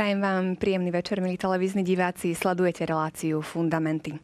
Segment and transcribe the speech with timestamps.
[0.00, 2.32] Prajem vám príjemný večer, milí televízni diváci.
[2.32, 4.16] Sledujete reláciu Fundamenty.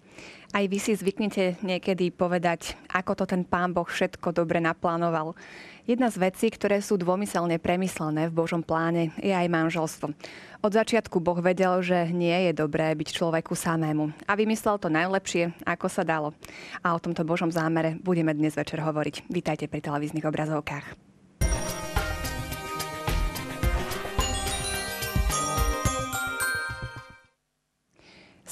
[0.57, 5.37] Aj vy si zvyknete niekedy povedať, ako to ten pán Boh všetko dobre naplánoval.
[5.85, 10.17] Jedna z vecí, ktoré sú dvomyselne premyslené v Božom pláne, je aj manželstvo.
[10.65, 14.17] Od začiatku Boh vedel, že nie je dobré byť človeku samému.
[14.25, 16.33] A vymyslel to najlepšie, ako sa dalo.
[16.81, 19.29] A o tomto Božom zámere budeme dnes večer hovoriť.
[19.29, 21.06] Vítajte pri televíznych obrazovkách.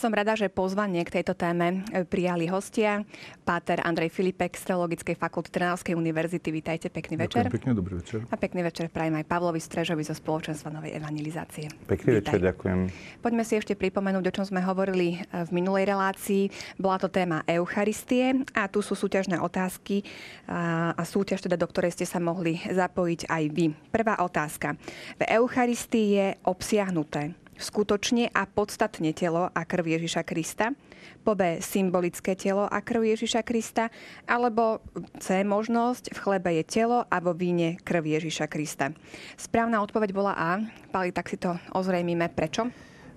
[0.05, 3.09] Som rada, že pozvanie k tejto téme e, prijali hostia.
[3.41, 6.53] Páter Andrej Filipek z Teologickej fakulty Trnavskej univerzity.
[6.53, 7.49] Vítajte, pekný večer.
[7.49, 8.21] Ďakujem pekne, dobrý večer.
[8.29, 11.73] A pekný večer prajem aj Pavlovi Strežovi zo Spoločenstva Novej evangelizácie.
[11.89, 12.37] Pekný Vítaj.
[12.37, 12.79] večer, ďakujem.
[13.25, 16.53] Poďme si ešte pripomenúť, o čom sme hovorili e, v minulej relácii.
[16.77, 20.05] Bola to téma Eucharistie a tu sú súťažné otázky
[20.53, 23.73] a súťaž, teda, do ktorej ste sa mohli zapojiť aj vy.
[23.89, 24.77] Prvá otázka.
[25.17, 30.73] V Eucharistii je obsiahnuté skutočne a podstatne telo a krv Ježiša Krista,
[31.25, 33.89] po B symbolické telo a krv Ježiša Krista,
[34.29, 34.85] alebo
[35.23, 38.93] C možnosť, v chlebe je telo a vo víne krv Ježiša Krista.
[39.41, 40.61] Správna odpoveď bola A.
[40.93, 42.29] Pali, tak si to ozrejmime.
[42.29, 42.69] Prečo?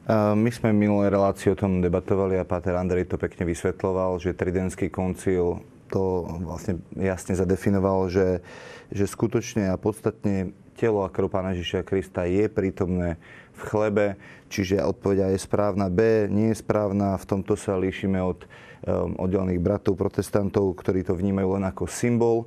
[0.07, 4.31] My sme v minulej relácii o tom debatovali a Páter Andrej to pekne vysvetloval, že
[4.31, 5.59] Tridentský koncil
[5.91, 8.39] to vlastne jasne zadefinoval, že,
[8.87, 13.17] že skutočne a podstatne telo a krv Pána Ježiša Krista je prítomné
[13.57, 14.05] v chlebe,
[14.53, 15.89] čiže odpoveď je správna.
[15.89, 21.17] B nie je správna, v tomto sa líšime od um, oddelených bratov protestantov, ktorí to
[21.17, 22.45] vnímajú len ako symbol.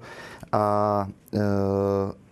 [0.54, 1.42] A, e,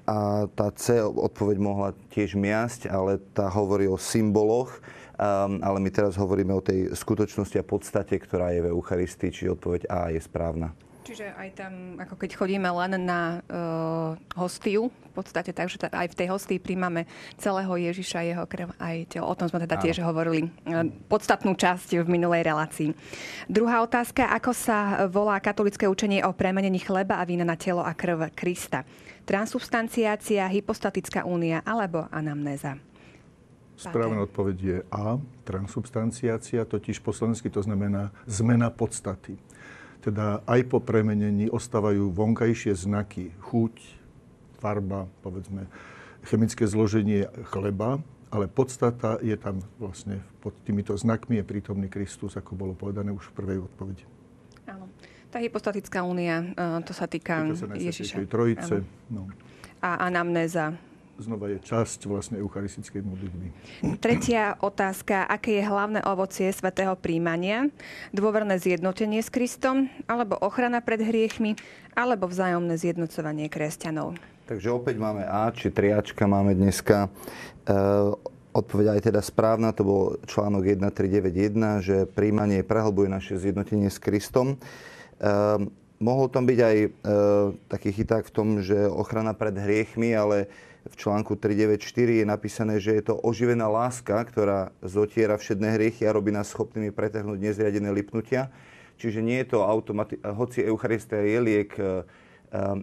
[0.07, 0.19] a
[0.55, 4.79] tá C odpoveď mohla tiež miasť, ale tá hovorí o symboloch,
[5.19, 9.59] um, ale my teraz hovoríme o tej skutočnosti a podstate, ktorá je v Eucharistii, čiže
[9.59, 10.71] odpoveď A je správna.
[11.09, 16.13] Čiže aj tam, ako keď chodíme len na uh, hostiu, v podstate tak, že aj
[16.13, 17.09] v tej hostii príjmame
[17.41, 19.25] celého Ježiša, jeho krv, aj telo.
[19.25, 19.85] O tom sme teda Áno.
[19.89, 22.93] tiež hovorili uh, podstatnú časť v minulej relácii.
[23.49, 27.97] Druhá otázka, ako sa volá katolické učenie o premenení chleba a vína na telo a
[27.97, 28.85] krv Krista?
[29.25, 32.77] Transubstanciácia, hypostatická únia alebo anamnéza?
[33.81, 35.17] Správna odpoveď je A.
[35.49, 39.41] Transubstanciácia, totiž po slovensky to znamená zmena podstaty
[40.03, 43.75] teda aj po premenení ostávajú vonkajšie znaky, chuť,
[44.59, 45.67] farba, povedzme,
[46.27, 52.53] chemické zloženie chleba, ale podstata je tam vlastne pod týmito znakmi je prítomný Kristus, ako
[52.55, 54.05] bolo povedané už v prvej odpovedi.
[54.69, 54.87] Áno.
[55.29, 58.25] Tá hypostatická únia, e, to sa týka to sa Ježiša.
[58.29, 58.85] Trojice.
[59.13, 59.29] No.
[59.81, 60.77] A anamnéza
[61.19, 63.47] znova je časť vlastne eucharistickej modlitby.
[63.99, 65.27] Tretia otázka.
[65.27, 67.67] Aké je hlavné ovocie svätého príjmania?
[68.15, 69.91] Dôverné zjednotenie s Kristom?
[70.07, 71.59] Alebo ochrana pred hriechmi?
[71.99, 74.15] Alebo vzájomné zjednocovanie kresťanov?
[74.47, 77.11] Takže opäť máme A, či triačka máme dneska.
[77.67, 77.77] E,
[78.55, 84.55] odpoveď aj teda správna, to bol článok 1391, že príjmanie prehlbuje naše zjednotenie s Kristom.
[84.55, 85.27] E,
[86.01, 86.89] mohol tam byť aj e,
[87.69, 90.47] taký chyták v tom, že ochrana pred hriechmi, ale
[90.87, 96.15] v článku 394 je napísané, že je to oživená láska, ktorá zotiera všedné hriechy a
[96.15, 98.53] robí nás schopnými pretrhnúť nezriadené lipnutia.
[98.99, 102.03] Čiže nie je to automati- hoci Eucharistia je liek eh,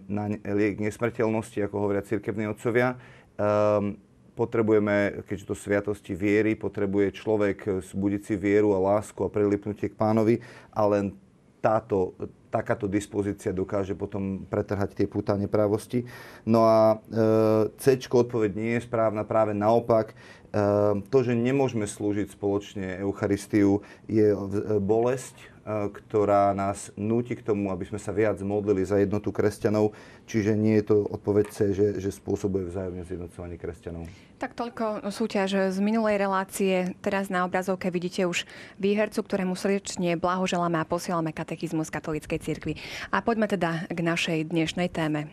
[0.06, 2.94] na liek nesmrteľnosti, ako hovoria cirkevní otcovia,
[3.34, 3.98] um,
[4.38, 9.98] potrebujeme, keďže to sviatosti viery, potrebuje človek zbudiť si vieru a lásku a prilipnutie k
[9.98, 11.16] pánovi a len
[11.64, 12.14] táto,
[12.56, 16.08] takáto dispozícia dokáže potom pretrhať tie púta neprávosti.
[16.48, 20.12] No a e, C odpoveď nie je správna, práve naopak.
[20.12, 20.14] E,
[21.12, 24.38] to, že nemôžeme slúžiť spoločne Eucharistiu, je e,
[24.80, 29.90] bolesť, ktorá nás núti k tomu, aby sme sa viac modlili za jednotu kresťanov.
[30.30, 34.06] Čiže nie je to odpoveď C, že, že spôsobuje vzájomne zjednocovanie kresťanov.
[34.38, 36.94] Tak toľko súťaž z minulej relácie.
[37.02, 38.46] Teraz na obrazovke vidíte už
[38.78, 42.78] výhercu, ktorému srdečne blahoželáme a posielame katechizmus katolíckej cirkvi.
[43.10, 45.26] A poďme teda k našej dnešnej téme.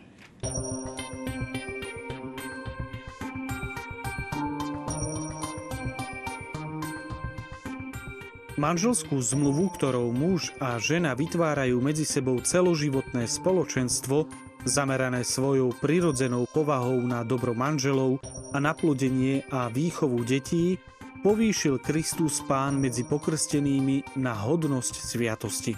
[8.54, 14.30] Manželskú zmluvu, ktorou muž a žena vytvárajú medzi sebou celoživotné spoločenstvo,
[14.62, 18.22] zamerané svojou prirodzenou povahou na dobro manželov
[18.54, 20.78] a naplodenie a výchovu detí,
[21.26, 25.74] povýšil Kristus Pán medzi pokrstenými na hodnosť sviatosti.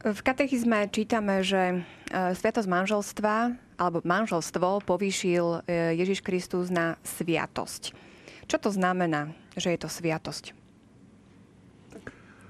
[0.00, 7.92] V katechizme čítame, že e, sviatosť manželstva alebo manželstvo povýšil e, Ježiš Kristus na sviatosť.
[8.48, 10.56] Čo to znamená, že je to sviatosť?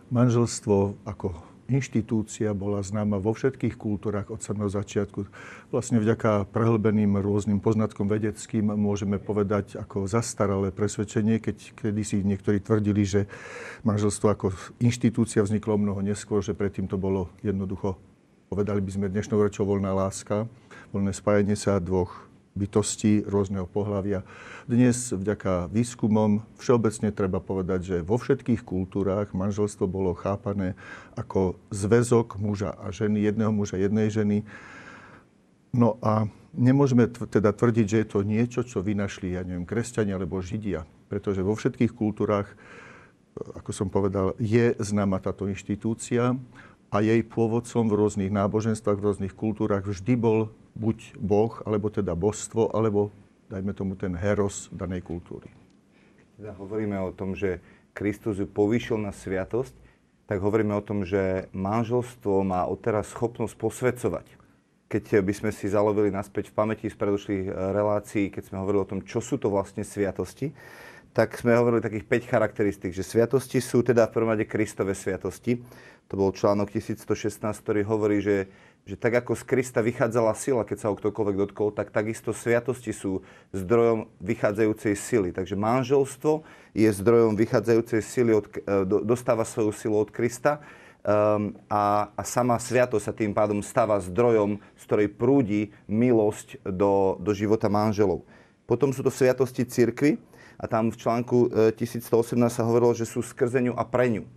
[0.06, 1.34] Manželstvo ako
[1.66, 5.26] inštitúcia bola známa vo všetkých kultúrach od samého začiatku.
[5.74, 13.02] Vlastne vďaka prehlbeným rôznym poznatkom vedeckým môžeme povedať ako zastaralé presvedčenie, keď kedysi niektorí tvrdili,
[13.02, 13.20] že
[13.82, 14.46] manželstvo ako
[14.78, 17.98] inštitúcia vzniklo mnoho neskôr, že predtým to bolo jednoducho,
[18.46, 20.46] povedali by sme dnešnou rečou voľná láska,
[20.94, 24.24] voľné spájanie sa dvoch bytosti rôzneho pohľavia.
[24.64, 30.72] Dnes vďaka výskumom všeobecne treba povedať, že vo všetkých kultúrách manželstvo bolo chápané
[31.14, 34.42] ako zväzok muža a ženy, jedného muža, jednej ženy.
[35.76, 40.40] No a nemôžeme teda tvrdiť, že je to niečo, čo vynašli, ja neviem, kresťania alebo
[40.40, 40.88] židia.
[41.12, 42.48] Pretože vo všetkých kultúrách,
[43.36, 46.32] ako som povedal, je známa táto inštitúcia
[46.88, 52.12] a jej pôvodcom v rôznych náboženstvách, v rôznych kultúrach vždy bol buď Boh, alebo teda
[52.12, 53.10] božstvo, alebo
[53.48, 55.48] dajme tomu ten heros danej kultúry.
[56.36, 57.64] Teda hovoríme o tom, že
[57.96, 59.72] Kristus ju povýšil na sviatosť,
[60.26, 64.26] tak hovoríme o tom, že manželstvo má odteraz schopnosť posvedcovať.
[64.86, 68.82] Keď by sme si zalovili naspäť v pamäti z predošlých eh, relácií, keď sme hovorili
[68.84, 70.52] o tom, čo sú to vlastne sviatosti,
[71.16, 75.64] tak sme hovorili takých 5 charakteristík, že sviatosti sú teda v prvom rade Kristové sviatosti.
[76.12, 78.52] To bol článok 1116, ktorý hovorí, že
[78.86, 82.94] že tak ako z Krista vychádzala sila, keď sa ho ktokoľvek dotkol, tak takisto sviatosti
[82.94, 85.28] sú zdrojom vychádzajúcej sily.
[85.34, 90.62] Takže manželstvo je zdrojom vychádzajúcej sily, od, e, dostáva svoju silu od Krista
[91.02, 97.18] um, a, a sama sviatosť sa tým pádom stáva zdrojom, z ktorej prúdi milosť do,
[97.18, 98.22] do života manželov.
[98.70, 100.14] Potom sú to sviatosti cirkvy
[100.62, 104.30] a tam v článku 1118 e, sa hovorilo, že sú skrzeniu a preňu.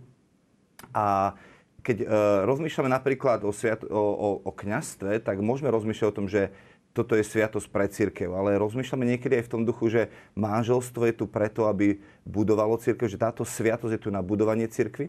[0.90, 1.38] A
[1.80, 2.08] keď uh,
[2.44, 6.52] rozmýšľame napríklad o, sviat- o, o, o kňastve, tak môžeme rozmýšľať o tom, že
[6.90, 10.02] toto je sviatosť pre církev, ale rozmýšľame niekedy aj v tom duchu, že
[10.34, 15.06] manželstvo je tu preto, aby budovalo církev, že táto sviatosť je tu na budovanie církvy.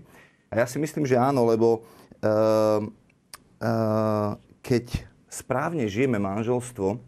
[0.53, 1.81] A ja si myslím, že áno, lebo
[2.21, 7.01] uh, uh, keď správne žijeme manželstvo,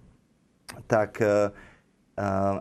[0.89, 1.53] tak uh,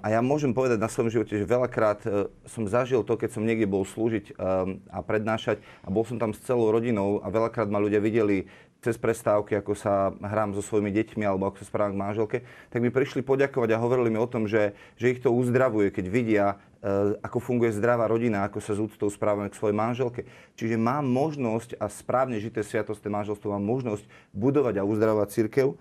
[0.00, 3.44] a ja môžem povedať na svojom živote, že veľakrát e, som zažil to, keď som
[3.44, 4.48] niekde bol slúžiť e,
[4.88, 8.48] a prednášať a bol som tam s celou rodinou a veľakrát ma ľudia videli
[8.80, 12.38] cez prestávky, ako sa hrám so svojimi deťmi alebo ako sa správam k manželke,
[12.72, 16.04] tak mi prišli poďakovať a hovorili mi o tom, že, že ich to uzdravuje, keď
[16.08, 16.46] vidia,
[16.80, 20.24] e, ako funguje zdravá rodina, ako sa z úctou správame k svojej manželke.
[20.56, 25.76] Čiže mám možnosť a správne žité sviatostné manželstvo, mám možnosť budovať a uzdravovať církev.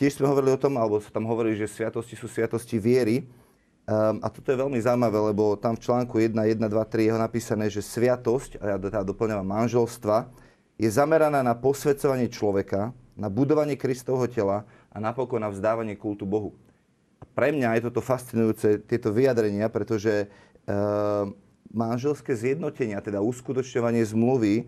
[0.00, 3.28] Tiež sme hovorili o tom, alebo sa tam hovorí, že sviatosti sú sviatosti viery.
[3.84, 7.12] Um, a toto je veľmi zaujímavé, lebo tam v článku 1, 1, 2, 3 je
[7.20, 10.32] napísané, že sviatosť, a ja teda doplňujem manželstva,
[10.80, 16.56] je zameraná na posvedcovanie človeka, na budovanie Kristovho tela a napokon na vzdávanie kultu Bohu.
[17.20, 20.32] A pre mňa je toto fascinujúce, tieto vyjadrenia, pretože
[20.64, 21.36] um,
[21.68, 24.64] manželské zjednotenia, teda uskutočňovanie zmluvy,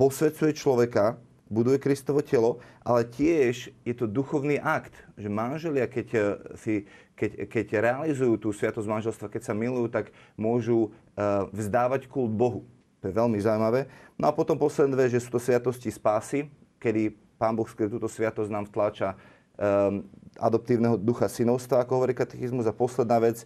[0.00, 6.22] posvedcuje človeka, buduje Kristovo telo, ale tiež je to duchovný akt, že manželia, keď, eh,
[6.54, 6.74] si,
[7.18, 10.08] keď, keď realizujú tú sviatosť manželstva, keď sa milujú, tak
[10.40, 12.64] môžu uh, vzdávať kult Bohu.
[13.04, 13.92] To je veľmi zaujímavé.
[14.16, 16.48] No a potom posledné dve, že sú to sviatosti spásy,
[16.80, 19.20] kedy Pán Boh skrze túto sviatosť nám vtláča
[19.60, 20.08] um,
[20.40, 22.64] adoptívneho ducha synovstva, ako hovorí katechizmus.
[22.64, 23.44] A posledná vec,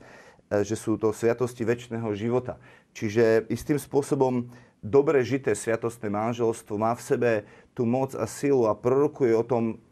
[0.62, 2.60] že sú to sviatosti väčšného života.
[2.94, 4.46] Čiže istým spôsobom
[4.84, 7.30] dobre žité sviatostné manželstvo má v sebe
[7.74, 9.82] tú moc a silu a prorokuje o tom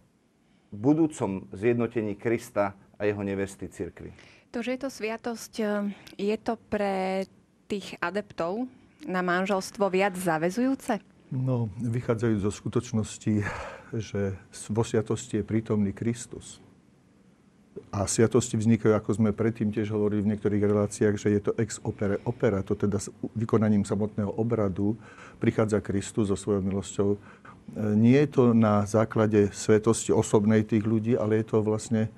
[0.72, 4.14] budúcom zjednotení Krista a jeho nevesty cirkvi.
[4.54, 5.64] To, že je to sviatosť, e,
[6.16, 7.26] je to pre
[7.66, 8.68] tých adeptov
[9.04, 11.02] na manželstvo viac zavezujúce?
[11.32, 13.34] No, vychádzajú zo skutočnosti,
[13.96, 14.36] že
[14.68, 16.60] vo sviatosti je prítomný Kristus.
[17.88, 21.80] A sviatosti vznikajú, ako sme predtým tiež hovorili v niektorých reláciách, že je to ex
[21.80, 24.96] opere opera, to teda s vykonaním samotného obradu
[25.40, 27.16] prichádza Kristus so svojou milosťou
[27.76, 32.12] nie je to na základe svetosti osobnej tých ľudí, ale je to vlastne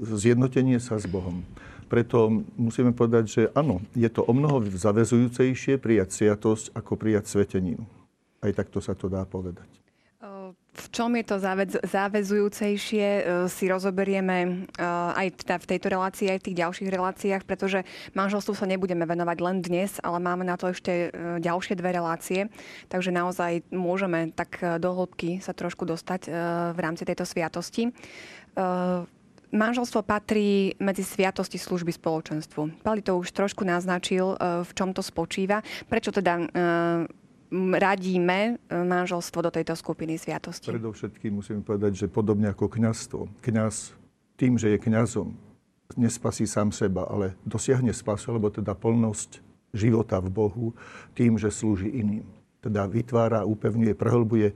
[0.00, 1.44] zjednotenie sa s Bohom.
[1.86, 7.84] Preto musíme povedať, že áno, je to o mnoho zavezujúcejšie prijať sviatosť, ako prijať sveteninu.
[8.40, 9.83] Aj takto sa to dá povedať.
[10.94, 11.42] Čom je to
[11.90, 14.50] záväzujúcejšie, e, si rozoberieme e,
[15.18, 17.82] aj v tejto relácii, aj v tých ďalších reláciách, pretože
[18.14, 22.46] manželstvu sa nebudeme venovať len dnes, ale máme na to ešte e, ďalšie dve relácie,
[22.86, 26.30] takže naozaj môžeme tak do hĺbky sa trošku dostať
[26.70, 27.90] v rámci tejto sviatosti.
[29.54, 32.86] Manželstvo patrí medzi sviatosti služby spoločenstvu.
[32.86, 35.62] Pali to už trošku naznačil, v čom to spočíva.
[35.90, 36.38] Prečo teda
[37.54, 40.74] radíme e, manželstvo do tejto skupiny sviatosti?
[40.74, 43.30] Predovšetkým musím povedať, že podobne ako kňazstvo.
[43.40, 43.94] Kňaz
[44.34, 45.38] tým, že je kňazom,
[45.94, 49.38] nespasí sám seba, ale dosiahne spasu, alebo teda plnosť
[49.74, 50.66] života v Bohu
[51.14, 52.26] tým, že slúži iným.
[52.64, 54.54] teda vytvára, upevňuje, prehlbuje e,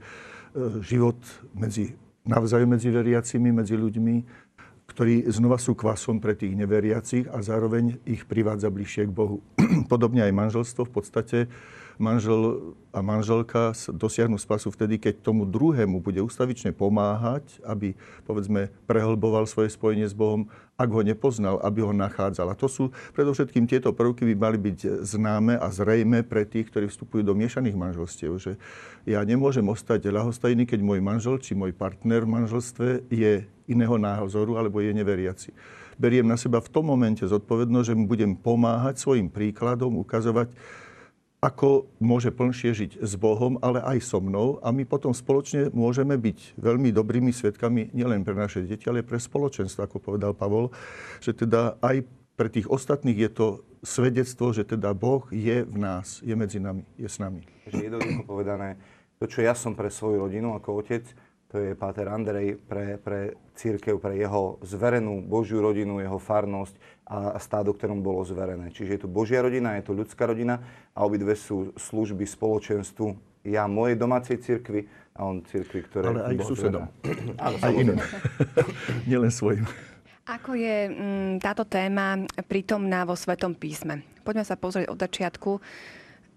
[0.81, 1.19] život
[1.53, 1.93] medzi,
[2.25, 4.15] navzájom medzi veriacimi, medzi ľuďmi,
[4.89, 9.45] ktorí znova sú kvasom pre tých neveriacich a zároveň ich privádza bližšie k Bohu.
[9.93, 11.37] Podobne aj manželstvo v podstate
[11.99, 17.93] manžel a manželka dosiahnu spasu vtedy, keď tomu druhému bude ustavične pomáhať, aby,
[18.25, 22.49] povedzme, prehlboval svoje spojenie s Bohom, ak ho nepoznal, aby ho nachádzal.
[22.49, 26.89] A to sú, predovšetkým tieto prvky by mali byť známe a zrejme pre tých, ktorí
[26.89, 28.31] vstupujú do miešaných manželstiev.
[28.41, 28.57] Že
[29.05, 34.57] ja nemôžem ostať ľahostajný, keď môj manžel či môj partner v manželstve je iného názoru
[34.57, 35.53] alebo je neveriaci
[35.99, 40.47] beriem na seba v tom momente zodpovednosť, že mu budem pomáhať svojim príkladom, ukazovať,
[41.39, 46.19] ako môže plnšie žiť s Bohom, ale aj so mnou a my potom spoločne môžeme
[46.19, 50.75] byť veľmi dobrými svetkami nielen pre naše deti, ale pre spoločenstvo, ako povedal Pavol,
[51.23, 52.03] že teda aj
[52.35, 53.47] pre tých ostatných je to
[53.79, 57.47] svedectvo, že teda Boh je v nás, je medzi nami, je s nami.
[57.67, 58.75] Takže jednoducho povedané,
[59.19, 61.07] to, čo ja som pre svoju rodinu ako otec,
[61.49, 66.77] to je Páter Andrej pre, pre církev, pre jeho zverenú Božiu rodinu, jeho farnosť
[67.09, 68.69] a stádo, ktorom bolo zverené.
[68.69, 70.61] Čiže je tu Božia rodina, je tu ľudská rodina
[70.93, 73.17] a obidve sú služby spoločenstvu.
[73.49, 74.85] Ja mojej domácej cirkvi
[75.17, 76.13] a on cirkvi, ktoré...
[76.13, 76.85] Ale aj susedom.
[77.65, 77.97] aj iným.
[79.09, 79.65] Nielen svojim.
[80.29, 84.05] Ako je m, mm, táto téma prítomná vo Svetom písme?
[84.21, 85.49] Poďme sa pozrieť od začiatku.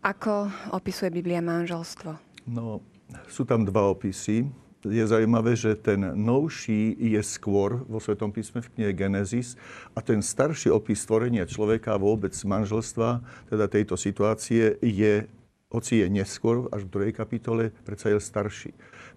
[0.00, 2.16] Ako opisuje Biblia manželstvo?
[2.48, 2.80] No,
[3.28, 4.48] sú tam dva opisy
[4.82, 9.54] je zaujímavé, že ten novší je skôr vo Svetom písme v knihe Genesis
[9.94, 15.30] a ten starší opis stvorenia človeka vôbec manželstva, teda tejto situácie, je,
[15.70, 18.70] hoci je neskôr, až v druhej kapitole, predsa je starší.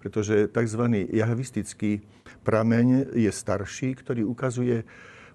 [0.05, 0.83] Pretože tzv.
[1.09, 2.05] jahvistický
[2.45, 4.85] prameň je starší, ktorý ukazuje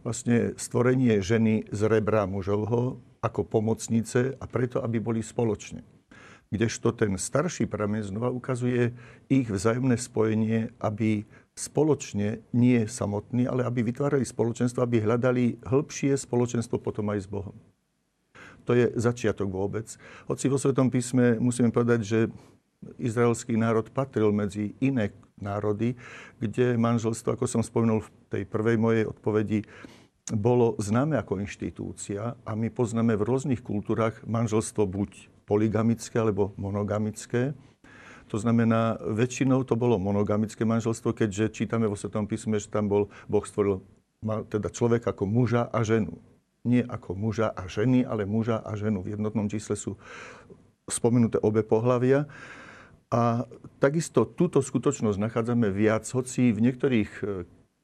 [0.06, 5.99] vlastne stvorenie ženy z rebra mužovho ako pomocnice a preto, aby boli spoločne
[6.50, 8.90] kdežto ten starší prameň znova ukazuje
[9.30, 11.22] ich vzájomné spojenie, aby
[11.54, 17.54] spoločne, nie samotní, ale aby vytvárali spoločenstvo, aby hľadali hĺbšie spoločenstvo potom aj s Bohom.
[18.66, 19.86] To je začiatok vôbec.
[20.26, 22.18] Hoci vo Svetom písme musíme povedať, že
[22.98, 25.96] izraelský národ patril medzi iné národy,
[26.42, 29.64] kde manželstvo, ako som spomenul v tej prvej mojej odpovedi,
[30.30, 37.58] bolo známe ako inštitúcia a my poznáme v rôznych kultúrach manželstvo buď polygamické alebo monogamické.
[38.30, 43.10] To znamená, väčšinou to bolo monogamické manželstvo, keďže čítame vo Svetom písme, že tam bol,
[43.26, 43.82] Boh stvoril
[44.22, 46.22] teda človek ako muža a ženu.
[46.62, 49.02] Nie ako muža a ženy, ale muža a ženu.
[49.02, 49.98] V jednotnom čísle sú
[50.86, 52.30] spomenuté obe pohlavia.
[53.10, 53.42] A
[53.82, 57.22] takisto túto skutočnosť nachádzame viac, hoci v niektorých e,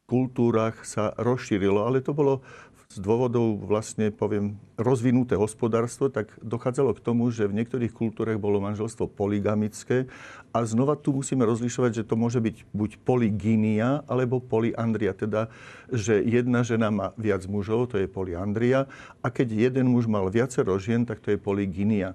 [0.06, 2.46] kultúrach sa rozšírilo, ale to bolo
[2.86, 8.62] z dôvodov vlastne, poviem, rozvinuté hospodárstvo, tak dochádzalo k tomu, že v niektorých kultúrach bolo
[8.62, 10.06] manželstvo polygamické
[10.54, 15.50] a znova tu musíme rozlišovať, že to môže byť buď polygynia alebo polyandria, teda,
[15.90, 18.86] že jedna žena má viac mužov, to je polyandria
[19.18, 22.14] a keď jeden muž mal viacero žien, tak to je polygynia.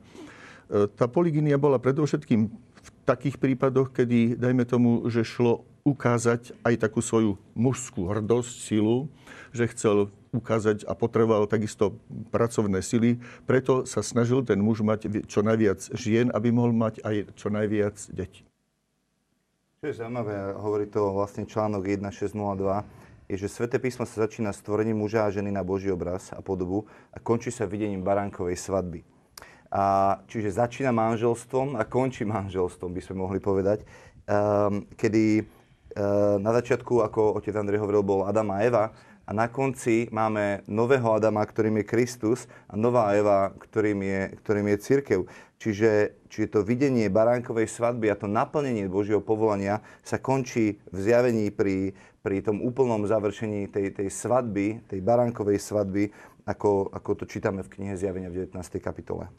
[0.71, 2.70] E, tá polygynia bola predovšetkým
[3.05, 9.09] takých prípadoch, kedy, dajme tomu, že šlo ukázať aj takú svoju mužskú hrdosť, silu,
[9.49, 11.99] že chcel ukázať a potreboval takisto
[12.31, 13.19] pracovné sily.
[13.43, 17.97] Preto sa snažil ten muž mať čo najviac žien, aby mohol mať aj čo najviac
[18.15, 18.47] detí.
[19.81, 22.85] Čo je zaujímavé, hovorí to vlastne článok 1602,
[23.31, 26.85] je, že Sveté písmo sa začína stvorením muža a ženy na Boží obraz a podobu
[27.09, 29.01] a končí sa videním baránkovej svadby.
[29.71, 33.87] A, čiže začína manželstvom a končí manželstvom, by sme mohli povedať,
[34.27, 39.47] um, kedy uh, na začiatku, ako otec Andrej hovoril, bol Adam a Eva, a na
[39.47, 45.19] konci máme nového Adama, ktorým je Kristus a nová Eva, ktorým je, ktorým je církev.
[45.61, 51.53] Čiže, čiže to videnie baránkovej svadby a to naplnenie Božieho povolania sa končí v zjavení
[51.53, 56.09] pri, pri tom úplnom završení tej, tej svadby, tej baránkovej svadby,
[56.49, 58.57] ako, ako to čítame v knihe Zjavenia v 19.
[58.81, 59.29] kapitole.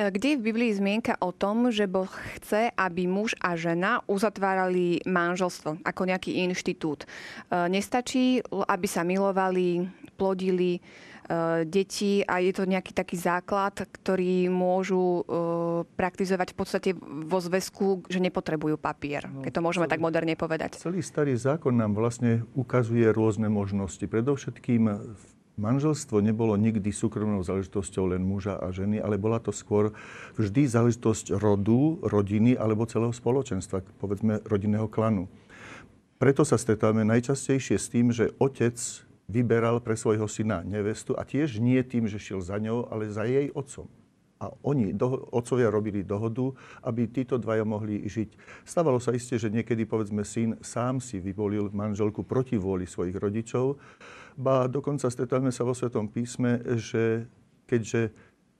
[0.00, 2.08] E, kde je v Biblii zmienka o tom, že Boh
[2.40, 7.04] chce, aby muž a žena uzatvárali manželstvo ako nejaký inštitút?
[7.04, 7.08] E,
[7.68, 9.84] nestačí, aby sa milovali,
[10.16, 10.80] plodili e,
[11.68, 15.20] deti a je to nejaký taký základ, ktorý môžu
[16.00, 20.34] praktizovať v podstate vo zväzku, že nepotrebujú papier, no, keď to môžeme celý, tak moderne
[20.38, 20.80] povedať.
[20.80, 24.02] Celý starý zákon nám vlastne ukazuje rôzne možnosti.
[24.08, 29.92] Predovšetkým v Manželstvo nebolo nikdy súkromnou záležitosťou len muža a ženy, ale bola to skôr
[30.40, 35.28] vždy záležitosť rodu, rodiny alebo celého spoločenstva, povedzme rodinného klanu.
[36.16, 38.80] Preto sa stretávame najčastejšie s tým, že otec
[39.28, 43.28] vyberal pre svojho syna nevestu a tiež nie tým, že šiel za ňou, ale za
[43.28, 43.84] jej otcom.
[44.40, 48.64] A oni, do, otcovia robili dohodu, aby títo dvaja mohli žiť.
[48.64, 53.76] Stávalo sa isté, že niekedy, povedzme, syn sám si vyvolil manželku proti vôli svojich rodičov.
[54.38, 57.26] Ba dokonca stretávame sa vo Svetom písme, že
[57.66, 58.10] keďže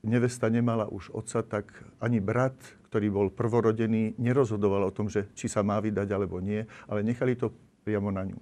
[0.06, 2.56] nevesta nemala už otca, tak ani brat,
[2.88, 7.36] ktorý bol prvorodený, nerozhodoval o tom, že či sa má vydať alebo nie, ale nechali
[7.36, 7.52] to
[7.84, 8.38] priamo na ňu.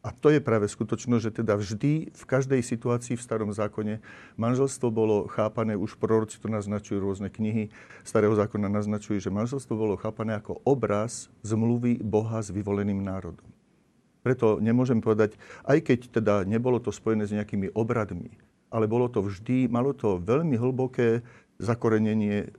[0.00, 4.00] A to je práve skutočnosť, že teda vždy v každej situácii v starom zákone
[4.40, 7.68] manželstvo bolo chápané, už proroci to naznačujú, rôzne knihy
[8.00, 13.44] starého zákona naznačujú, že manželstvo bolo chápané ako obraz zmluvy Boha s vyvoleným národom.
[14.20, 18.36] Preto nemôžem povedať, aj keď teda nebolo to spojené s nejakými obradmi,
[18.68, 21.24] ale bolo to vždy, malo to veľmi hlboké
[21.56, 22.52] zakorenenie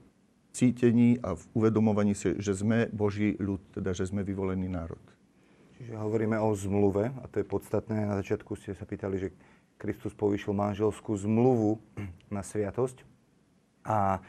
[0.52, 5.00] cítení a v uvedomovaní si, že sme Boží ľud, teda že sme vyvolený národ.
[5.80, 8.06] Čiže hovoríme o zmluve a to je podstatné.
[8.06, 9.30] Na začiatku ste sa pýtali, že
[9.82, 11.82] Kristus povýšil manželskú zmluvu
[12.36, 13.02] na sviatosť.
[13.82, 14.22] A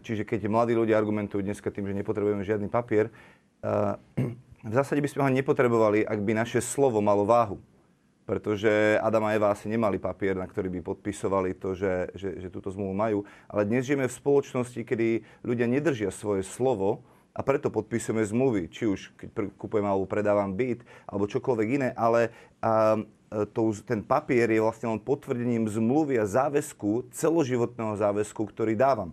[0.00, 3.12] čiže keď mladí ľudia argumentujú dneska tým, že nepotrebujeme žiadny papier,
[4.64, 7.60] v zásade by sme ho nepotrebovali, ak by naše slovo malo váhu.
[8.24, 12.48] Pretože Adam a Eva asi nemali papier, na ktorý by podpisovali to, že, že, že
[12.48, 13.18] túto zmluvu majú.
[13.52, 17.04] Ale dnes žijeme v spoločnosti, kedy ľudia nedržia svoje slovo
[17.36, 22.32] a preto podpisujeme zmluvy, či už keď kupujem alebo predávam byt, alebo čokoľvek iné, ale
[22.64, 22.96] a,
[23.52, 29.12] to, ten papier je vlastne len potvrdením zmluvy a záväzku, celoživotného záväzku, ktorý dávam.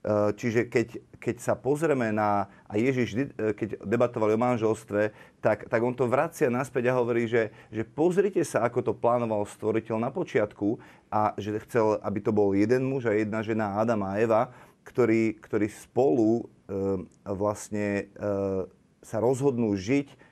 [0.00, 5.12] E, čiže keď, keď sa pozrieme na, a Ježiš, e, keď debatovali o manželstve,
[5.44, 9.44] tak, tak on to vracia naspäť a hovorí, že, že pozrite sa, ako to plánoval
[9.44, 10.80] stvoriteľ na počiatku
[11.12, 14.52] a že chcel, aby to bol jeden muž a jedna žena, Adam a Eva,
[14.84, 18.70] ktorí, ktorí spolu Ehm, vlastne ehm,
[19.02, 20.30] sa rozhodnú žiť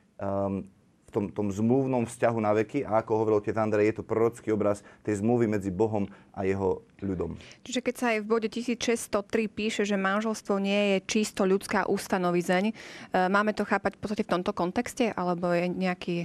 [1.09, 4.53] v tom, tom zmluvnom vzťahu na veky a ako hovoril otec Andrej, je to prorocký
[4.53, 6.05] obraz tej zmluvy medzi Bohom
[6.37, 7.41] a jeho ľudom.
[7.65, 12.77] Čiže keď sa aj v bode 1603 píše, že manželstvo nie je čisto ľudská ústanovizeň,
[13.33, 16.17] máme to chápať v podstate v tomto kontexte, alebo je nejaký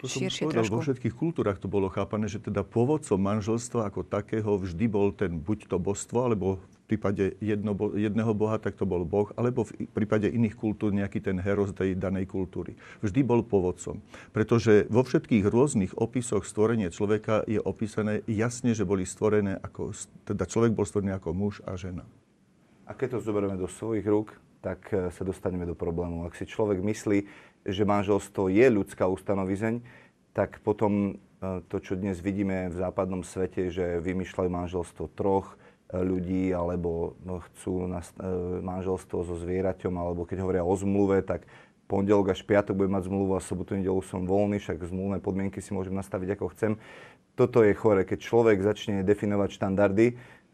[0.00, 0.76] to som povedal, trošku.
[0.80, 5.36] vo všetkých kultúrach to bolo chápané, že teda pôvodcom manželstva ako takého vždy bol ten
[5.36, 6.56] buď to božstvo, alebo
[6.90, 11.38] prípade jedno, jedného boha, tak to bol boh, alebo v prípade iných kultúr nejaký ten
[11.38, 12.74] heros tej danej kultúry.
[13.06, 14.02] Vždy bol povodcom.
[14.34, 19.94] Pretože vo všetkých rôznych opisoch stvorenia človeka je opísané jasne, že boli stvorené ako,
[20.26, 22.02] teda človek bol stvorený ako muž a žena.
[22.90, 26.26] A keď to zoberieme do svojich rúk, tak e, sa dostaneme do problému.
[26.26, 27.18] Ak si človek myslí,
[27.62, 29.78] že manželstvo je ľudská ustanovizeň,
[30.34, 35.59] tak potom e, to, čo dnes vidíme v západnom svete, že vymýšľajú manželstvo troch,
[35.92, 38.06] ľudí, alebo no, chcú na e,
[38.62, 41.50] manželstvo so zvieraťom, alebo keď hovoria o zmluve, tak
[41.90, 45.74] pondelok až piatok budem mať zmluvu a sobotu nedelu som voľný, však zmluvné podmienky si
[45.74, 46.72] môžem nastaviť ako chcem.
[47.34, 50.06] Toto je chore, keď človek začne definovať štandardy,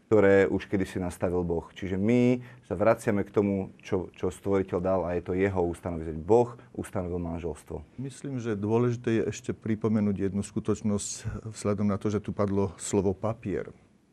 [0.07, 1.67] ktoré už kedysi nastavil Boh.
[1.75, 6.15] Čiže my sa vraciame k tomu, čo, čo stvoriteľ dal a je to jeho ustanovizeň.
[6.23, 7.83] Boh ustanovil manželstvo.
[7.99, 13.11] Myslím, že dôležité je ešte pripomenúť jednu skutočnosť vzhľadom na to, že tu padlo slovo
[13.11, 13.67] papier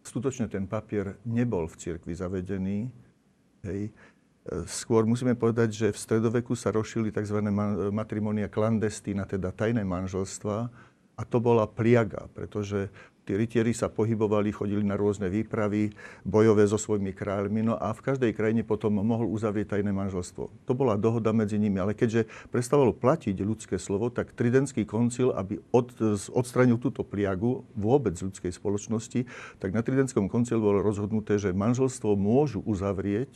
[0.05, 2.93] skutočne ten papier nebol v cirkvi zavedený.
[3.65, 3.91] Hej.
[4.69, 7.41] Skôr musíme povedať, že v stredoveku sa rozšili tzv.
[7.89, 10.69] matrimonia klandestína, teda tajné manželstva.
[11.15, 12.93] A to bola pliaga, pretože
[13.25, 18.05] tí rytieri sa pohybovali, chodili na rôzne výpravy, bojové so svojimi kráľmi, no a v
[18.05, 20.53] každej krajine potom mohol uzavrieť tajné manželstvo.
[20.69, 25.59] To bola dohoda medzi nimi, ale keďže prestávalo platiť ľudské slovo, tak Tridentský koncil, aby
[25.73, 25.97] od,
[26.31, 29.25] odstranil túto pliagu vôbec ľudskej spoločnosti,
[29.59, 33.33] tak na Tridentskom koncile bolo rozhodnuté, že manželstvo môžu uzavrieť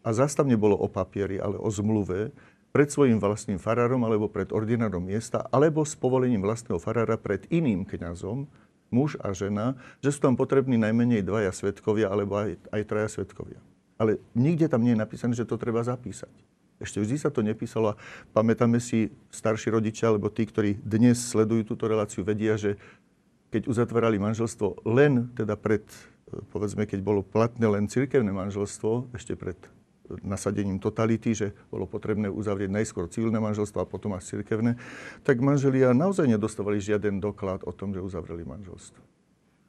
[0.00, 2.32] a zase nebolo o papieri, ale o zmluve,
[2.76, 7.88] pred svojim vlastným farárom alebo pred ordinárom miesta, alebo s povolením vlastného farára pred iným
[7.88, 8.44] kňazom,
[8.90, 13.60] muž a žena, že sú tam potrební najmenej dvaja svetkovia alebo aj, aj traja svetkovia.
[13.96, 16.30] Ale nikde tam nie je napísané, že to treba zapísať.
[16.76, 17.98] Ešte vždy sa to nepísalo a
[18.36, 22.76] pamätáme si starší rodičia, alebo tí, ktorí dnes sledujú túto reláciu, vedia, že
[23.48, 25.88] keď uzatvárali manželstvo len teda pred,
[26.52, 29.56] povedzme, keď bolo platné len cirkevné manželstvo, ešte pred
[30.22, 34.78] nasadením totality, že bolo potrebné uzavrieť najskôr civilné manželstvo a potom až cirkevné,
[35.26, 39.02] tak manželia naozaj nedostávali žiaden doklad o tom, že uzavreli manželstvo.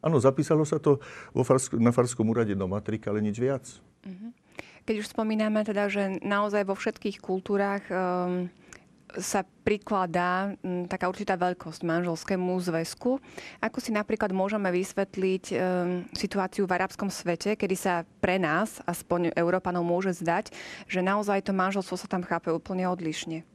[0.05, 1.01] Áno, zapísalo sa to
[1.33, 3.65] vo Farsk- na Farskom úrade do matriky, ale nič viac.
[4.05, 4.33] Mhm.
[4.87, 8.47] Keď už spomíname teda, že naozaj vo všetkých kultúrach um
[9.15, 13.23] sa prikladá mm, taká určitá veľkosť manželskému zväzku.
[13.63, 15.57] Ako si napríklad môžeme vysvetliť um,
[16.11, 20.51] situáciu v arabskom svete, kedy sa pre nás, aspoň Európanov, môže zdať,
[20.91, 23.47] že naozaj to manželstvo sa tam chápe úplne odlišne?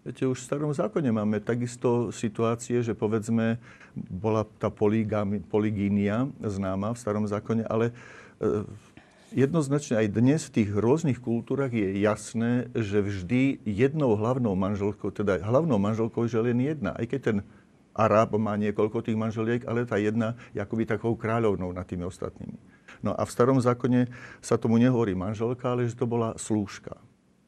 [0.00, 3.60] Viete, už v starom zákone máme takisto situácie, že povedzme,
[3.92, 7.92] bola tá poligínia známa v starom zákone, ale
[8.40, 8.64] e,
[9.30, 15.38] Jednoznačne aj dnes v tých rôznych kultúrach je jasné, že vždy jednou hlavnou manželkou, teda
[15.46, 16.98] hlavnou manželkou je len jedna.
[16.98, 17.36] Aj keď ten
[17.94, 22.58] Arab má niekoľko tých manželiek, ale tá jedna je akoby takou kráľovnou nad tými ostatnými.
[23.06, 24.10] No a v starom zákone
[24.42, 26.98] sa tomu nehovorí manželka, ale že to bola slúžka.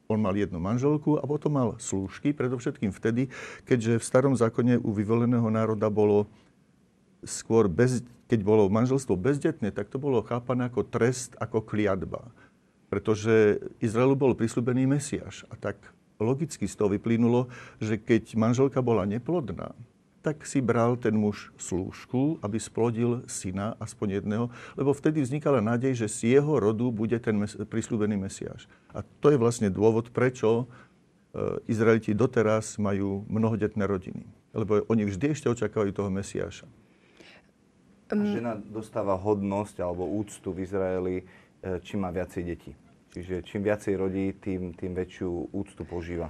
[0.07, 3.27] On mal jednu manželku a potom mal slúžky, predovšetkým vtedy,
[3.67, 6.31] keďže v starom zákone u vyvoleného národa bolo
[7.23, 12.29] skôr bez, keď bolo manželstvo bezdetné, tak to bolo chápané ako trest, ako kliatba.
[12.87, 15.49] Pretože Izraelu bol prislúbený Mesiaš.
[15.49, 15.79] A tak
[16.21, 17.49] logicky z toho vyplynulo,
[17.81, 19.73] že keď manželka bola neplodná,
[20.23, 24.47] tak si bral ten muž slúžku, aby splodil syna, aspoň jedného,
[24.79, 28.71] lebo vtedy vznikala nádej, že z jeho rodu bude ten mes- prislúbený Mesiáš.
[28.95, 30.65] A to je vlastne dôvod, prečo e,
[31.67, 34.23] Izraeliti doteraz majú mnohodetné rodiny.
[34.55, 36.71] Lebo oni vždy ešte očakávajú toho Mesiáša.
[38.21, 41.23] A žena dostáva hodnosť alebo úctu v Izraeli, e,
[41.81, 42.71] čím má viacej detí.
[43.13, 46.29] Čiže čím viacej rodí, tým, tým väčšiu úctu požíva.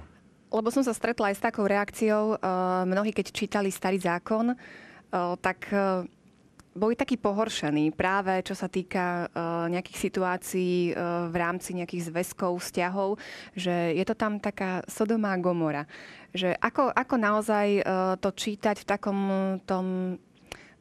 [0.52, 2.36] Lebo som sa stretla aj s takou reakciou.
[2.36, 2.46] E,
[2.88, 4.56] mnohí, keď čítali Starý zákon, e,
[5.40, 5.68] tak
[6.74, 9.30] boli takí pohoršení práve čo sa týka
[9.70, 10.90] nejakých situácií
[11.30, 13.14] v rámci nejakých zväzkov, vzťahov,
[13.54, 15.86] že je to tam taká Sodoma Gomora.
[16.34, 17.66] Že ako, ako naozaj
[18.18, 19.18] to čítať v takom
[19.62, 20.18] tom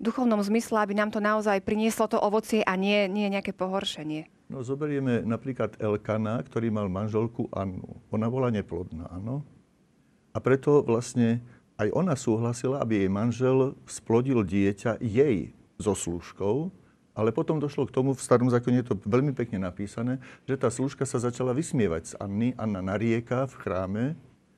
[0.04, 4.28] duchovnom zmysle, aby nám to naozaj prinieslo to ovocie a nie, nie nejaké pohoršenie?
[4.52, 8.04] No, zoberieme napríklad Elkana, ktorý mal manželku Annu.
[8.12, 9.42] Ona bola neplodná, áno.
[10.36, 11.42] A preto vlastne
[11.80, 16.70] aj ona súhlasila, aby jej manžel splodil dieťa jej so služkou,
[17.14, 20.18] ale potom došlo k tomu, v starom zákone je to veľmi pekne napísané,
[20.50, 22.50] že tá služka sa začala vysmievať z Anny.
[22.58, 24.04] Anna narieka v chráme,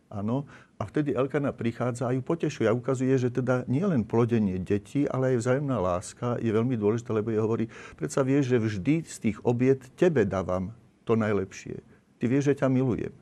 [0.07, 4.59] áno, a vtedy Elkana prichádza a ju potešuje a ukazuje, že teda nie len plodenie
[4.59, 8.95] detí, ale aj vzájomná láska je veľmi dôležitá, lebo je hovorí, predsa vieš, že vždy
[9.07, 10.75] z tých obiet tebe dávam
[11.07, 11.79] to najlepšie.
[12.19, 13.15] Ty vieš, že ťa milujem.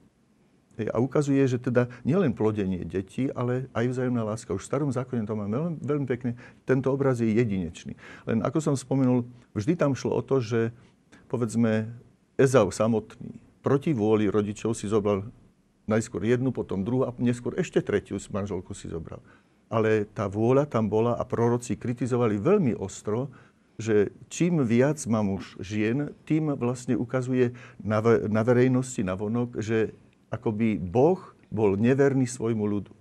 [0.89, 4.57] A ukazuje, že teda nielen plodenie detí, ale aj vzájomná láska.
[4.57, 6.31] Už v starom zákone to máme veľmi, veľmi pekne.
[6.65, 7.93] Tento obraz je jedinečný.
[8.25, 10.73] Len ako som spomenul, vždy tam šlo o to, že
[11.29, 11.93] povedzme
[12.41, 15.23] Ezau samotný proti vôli rodičov si zobral
[15.89, 19.19] najskôr jednu, potom druhú a neskôr ešte tretiu manželku si zobral.
[19.67, 23.33] Ale tá vôľa tam bola a proroci kritizovali veľmi ostro,
[23.81, 29.97] že čím viac má muž žien, tým vlastne ukazuje na, na verejnosti, na vonok, že
[30.29, 31.19] akoby Boh
[31.49, 32.93] bol neverný svojmu ľudu.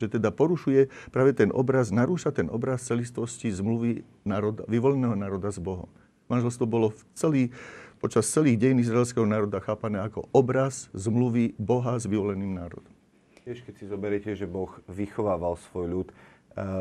[0.00, 5.60] Že teda porušuje práve ten obraz, narúša ten obraz celistvosti zmluvy národa, vyvoleného národa s
[5.60, 5.88] Bohom.
[6.32, 7.44] Manželstvo bolo v celý,
[8.00, 12.88] počas celých dejín izraelského národa chápané ako obraz zmluvy Boha s vyvoleným národom.
[13.44, 16.16] Tiež keď si zoberiete, že Boh vychovával svoj ľud, eh,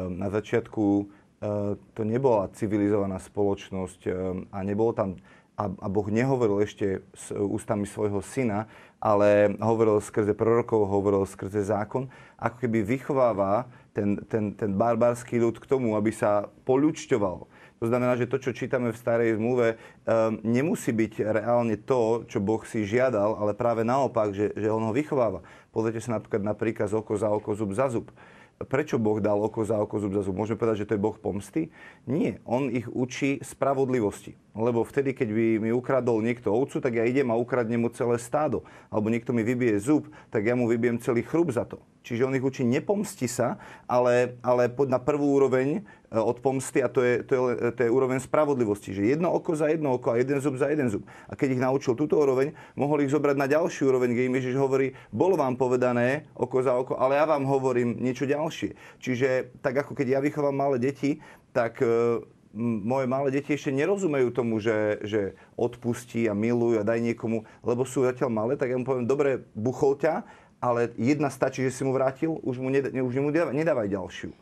[0.08, 4.14] na začiatku eh, to nebola civilizovaná spoločnosť eh,
[4.56, 5.20] a nebolo tam
[5.60, 8.72] a Boh nehovoril ešte s ústami svojho syna,
[9.04, 12.08] ale hovoril skrze prorokov, hovoril skrze zákon,
[12.40, 17.44] ako keby vychováva ten, ten, ten barbarský ľud k tomu, aby sa poľučťoval
[17.80, 22.44] to znamená, že to, čo čítame v starej zmluve, um, nemusí byť reálne to, čo
[22.44, 25.40] Boh si žiadal, ale práve naopak, že, že on ho vychováva.
[25.72, 28.12] Pozrite sa napríklad na príkaz oko za oko, zub za zub.
[28.60, 30.36] Prečo Boh dal oko za oko, zub za zub?
[30.36, 31.72] Môžeme povedať, že to je Boh pomsty?
[32.04, 32.44] Nie.
[32.44, 34.36] On ich učí spravodlivosti.
[34.58, 38.18] Lebo vtedy, keď by mi ukradol niekto ovcu, tak ja idem a ukradnem mu celé
[38.18, 38.66] stádo.
[38.90, 41.78] Alebo niekto mi vybije zub, tak ja mu vybijem celý chrub za to.
[42.00, 45.82] Čiže on ich učí nepomsti sa, ale, ale na prvú úroveň e,
[46.16, 48.96] od pomsty a to je, to, je, to je úroveň spravodlivosti.
[48.96, 51.06] Že jedno oko za jedno oko a jeden zub za jeden zub.
[51.30, 54.56] A keď ich naučil túto úroveň, mohol ich zobrať na ďalšiu úroveň, kde im Ježiš
[54.58, 58.74] hovorí, bolo vám povedané oko za oko, ale ja vám hovorím niečo ďalšie.
[59.04, 61.22] Čiže tak ako keď ja vychovám malé deti,
[61.54, 62.24] tak e,
[62.58, 65.22] moje malé deti ešte nerozumejú tomu, že, že
[65.54, 69.46] odpustí a milujú a daj niekomu, lebo sú zatiaľ malé, tak ja mu poviem, dobre,
[69.54, 70.26] buchol ťa,
[70.60, 73.14] ale jedna stačí, že si mu vrátil, už mu, nedá, už
[73.54, 74.34] nedávaj ďalšiu.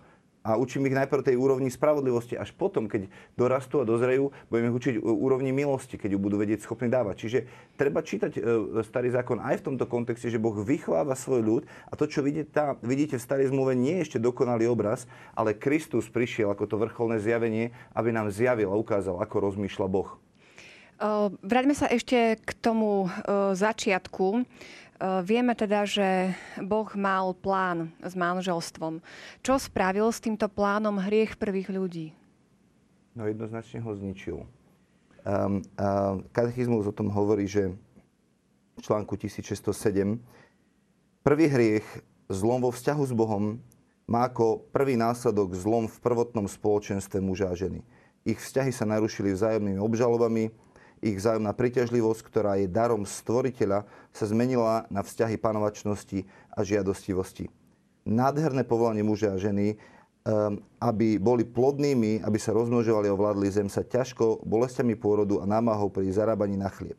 [0.47, 4.77] A učím ich najprv tej úrovni spravodlivosti, až potom, keď dorastú a dozrejú, budeme ich
[4.79, 7.27] učiť úrovni milosti, keď ju budú vedieť schopní dávať.
[7.27, 7.39] Čiže
[7.75, 8.41] treba čítať e,
[8.88, 12.55] starý zákon aj v tomto kontexte, že Boh vychováva svoj ľud a to, čo vidíte,
[12.55, 15.03] tá, vidíte v starej zmluve, nie je ešte dokonalý obraz,
[15.36, 20.15] ale Kristus prišiel ako to vrcholné zjavenie, aby nám zjavil a ukázal, ako rozmýšľa Boh.
[21.45, 23.05] Vráťme sa ešte k tomu
[23.53, 24.41] začiatku.
[24.97, 28.97] Eh, vieme teda, že Boh mal plán s manželstvom.
[29.45, 32.17] Čo spravil s týmto plánom hriech prvých ľudí?
[33.13, 34.41] No jednoznačne ho zničil.
[35.27, 37.75] Um, uh, katechizmus o tom hovorí, že
[38.77, 40.17] v článku 1607
[41.21, 41.86] prvý hriech,
[42.31, 43.60] zlom vo vzťahu s Bohom,
[44.07, 47.83] má ako prvý následok zlom v prvotnom spoločenstve muža a ženy.
[48.23, 50.49] Ich vzťahy sa narušili vzájomnými obžalobami,
[51.01, 57.49] ich vzájomná príťažlivosť, ktorá je darom stvoriteľa, sa zmenila na vzťahy panovačnosti a žiadostivosti.
[58.07, 63.67] Nádherné povolanie muža a ženy, ehm, aby boli plodnými, aby sa rozmnožovali a ovládli zem,
[63.67, 66.97] sa ťažko bolestiami pôrodu a námahou pri zarábaní na chlieb.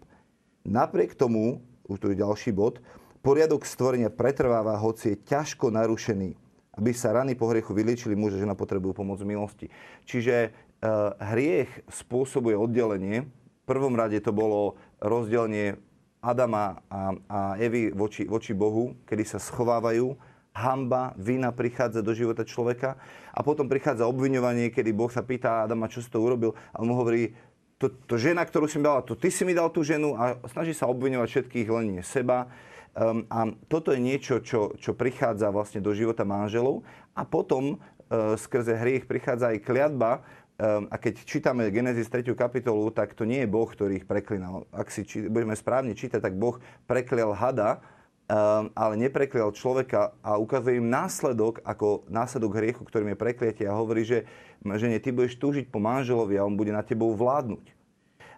[0.69, 2.85] Napriek tomu, už tu je ďalší bod,
[3.25, 6.37] poriadok stvorenia pretrváva, hoci je ťažko narušený.
[6.79, 9.67] Aby sa rany po hriechu vyliečili, muž a žena potrebujú pomoc milosti.
[10.07, 13.27] Čiže uh, hriech spôsobuje oddelenie.
[13.69, 15.77] Prvom rade to bolo rozdelenie
[16.25, 20.17] Adama a, a Evy voči, voči Bohu, kedy sa schovávajú.
[20.57, 22.99] Hamba, vina prichádza do života človeka
[23.31, 26.91] a potom prichádza obviňovanie, kedy Boh sa pýta Adama, čo si to urobil a on
[26.91, 27.31] mu hovorí,
[27.79, 30.35] to, to žena, ktorú si mi dala, to ty si mi dal tú ženu a
[30.51, 32.51] snaží sa obviňovať všetkých, len nie seba.
[32.99, 36.83] Um, a toto je niečo, čo, čo prichádza vlastne do života manželov
[37.15, 40.27] a potom uh, skrze hriech prichádza aj kliatba,
[40.59, 42.35] a keď čítame Genesis 3.
[42.35, 44.67] kapitolu, tak to nie je Boh, ktorý ich preklinal.
[44.75, 46.59] Ak si či, budeme správne čítať, tak Boh
[46.91, 47.79] preklial hada,
[48.27, 53.79] um, ale nepreklial človeka a ukazuje im následok ako následok hriechu, ktorým je prekliatie a
[53.79, 54.27] hovorí, že
[54.67, 57.79] žene, ty budeš túžiť po manželovi a on bude na tebou vládnuť.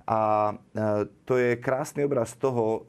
[0.05, 0.55] A e,
[1.25, 2.81] to je krásny obraz toho, e,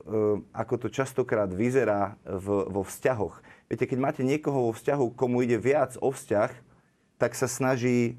[0.51, 3.39] ako to častokrát vyzerá v, vo vzťahoch.
[3.69, 6.51] Viete, keď máte niekoho vo vzťahu, komu ide viac o vzťah,
[7.21, 8.17] tak sa snaží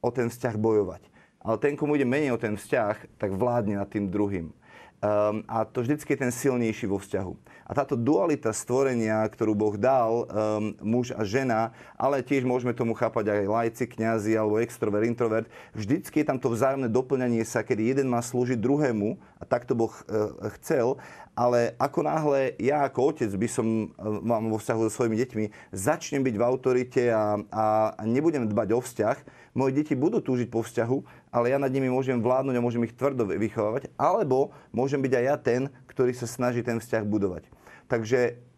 [0.00, 1.02] o ten vzťah bojovať.
[1.38, 4.50] Ale ten, komu ide menej o ten vzťah, tak vládne nad tým druhým.
[4.98, 7.32] Um, a to vždycky je ten silnejší vo vzťahu.
[7.68, 12.98] A táto dualita stvorenia, ktorú Boh dal, um, muž a žena, ale tiež môžeme tomu
[12.98, 17.94] chápať aj lajci, kňazi alebo extrovert, introvert, vždycky je tam to vzájomné doplňanie sa, kedy
[17.94, 20.98] jeden má slúžiť druhému a tak to Boh uh, chcel,
[21.38, 23.86] ale ako náhle ja ako otec by som e,
[24.26, 27.64] mám vo vzťahu so svojimi deťmi, začnem byť v autorite a, a
[28.02, 29.16] nebudem dbať o vzťah,
[29.54, 30.96] moje deti budú túžiť po vzťahu,
[31.28, 35.24] ale ja nad nimi môžem vládnuť a môžem ich tvrdo vychovávať, alebo môžem byť aj
[35.24, 37.44] ja ten, ktorý sa snaží ten vzťah budovať.
[37.88, 38.48] Takže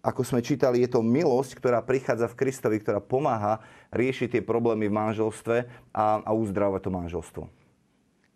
[0.00, 3.60] ako sme čítali, je to milosť, ktorá prichádza v Kristovi, ktorá pomáha
[3.92, 5.56] riešiť tie problémy v manželstve
[5.92, 7.42] a, a uzdravovať to manželstvo.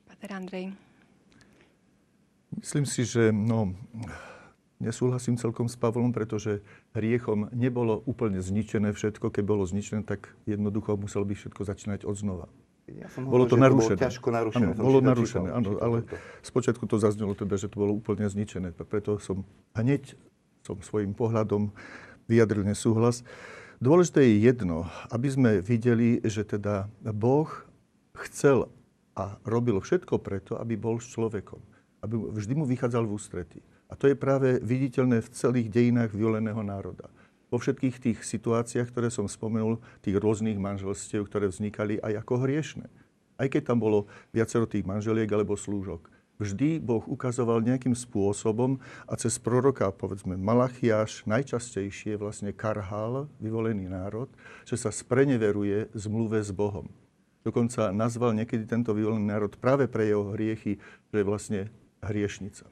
[0.04, 0.76] Pater Andrej.
[2.54, 3.72] Myslím si, že no,
[4.78, 6.62] nesúhlasím celkom s Pavlom, pretože
[6.94, 9.32] hriechom nebolo úplne zničené všetko.
[9.32, 12.46] Keď bolo zničené, tak jednoducho muselo by všetko začínať od znova.
[12.84, 13.96] Ja som bolo to narušené.
[13.96, 14.72] Bolo ťažko narušené.
[14.76, 16.04] Áno, bolo narušené, áno, ale
[16.44, 18.76] spočiatku to zaznelo teda, že to bolo úplne zničené.
[18.76, 20.12] Preto som hneď
[20.64, 21.72] som svojim pohľadom
[22.28, 23.24] vyjadril nesúhlas.
[23.80, 27.48] Dôležité je jedno, aby sme videli, že teda Boh
[28.28, 28.68] chcel
[29.16, 31.60] a robil všetko preto, aby bol s človekom
[32.04, 33.60] aby vždy mu vychádzal v ústretí.
[33.88, 37.08] A to je práve viditeľné v celých dejinách vyvoleného národa.
[37.54, 42.90] Vo všetkých tých situáciách, ktoré som spomenul, tých rôznych manželstiev, ktoré vznikali aj ako hriešne.
[43.38, 46.10] Aj keď tam bolo viacero tých manželiek alebo slúžok.
[46.42, 54.26] Vždy Boh ukazoval nejakým spôsobom a cez proroka, povedzme Malachiáš, najčastejšie vlastne karhal vyvolený národ,
[54.66, 56.90] že sa spreneveruje zmluve s Bohom.
[57.46, 60.82] Dokonca nazval niekedy tento vyvolený národ práve pre jeho hriechy,
[61.14, 61.60] že je vlastne
[62.02, 62.66] hriešnica.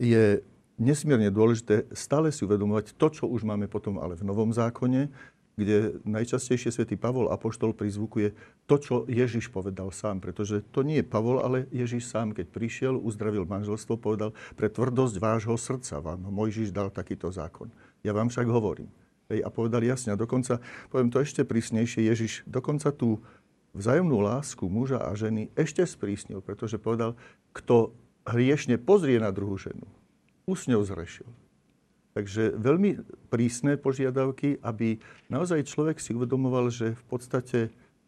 [0.00, 0.40] Je
[0.78, 5.10] nesmierne dôležité stále si uvedomovať to, čo už máme potom ale v Novom zákone,
[5.58, 8.30] kde najčastejšie svätý Pavol Apoštol prizvukuje
[8.70, 10.22] to, čo Ježiš povedal sám.
[10.22, 15.18] Pretože to nie je Pavol, ale Ježiš sám, keď prišiel, uzdravil manželstvo, povedal, pre tvrdosť
[15.18, 17.74] vášho srdca vám Mojžiš dal takýto zákon.
[18.06, 18.86] Ja vám však hovorím.
[19.28, 20.62] a povedal jasne, a dokonca,
[20.94, 23.18] poviem to ešte prísnejšie, Ježiš dokonca tú
[23.74, 27.18] vzájomnú lásku muža a ženy ešte sprísnil, pretože povedal,
[27.52, 27.92] kto
[28.24, 29.84] hriešne pozrie na druhú ženu,
[30.54, 31.28] s ňou zrešil.
[32.16, 32.98] Takže veľmi
[33.30, 34.98] prísne požiadavky, aby
[35.30, 37.58] naozaj človek si uvedomoval, že v podstate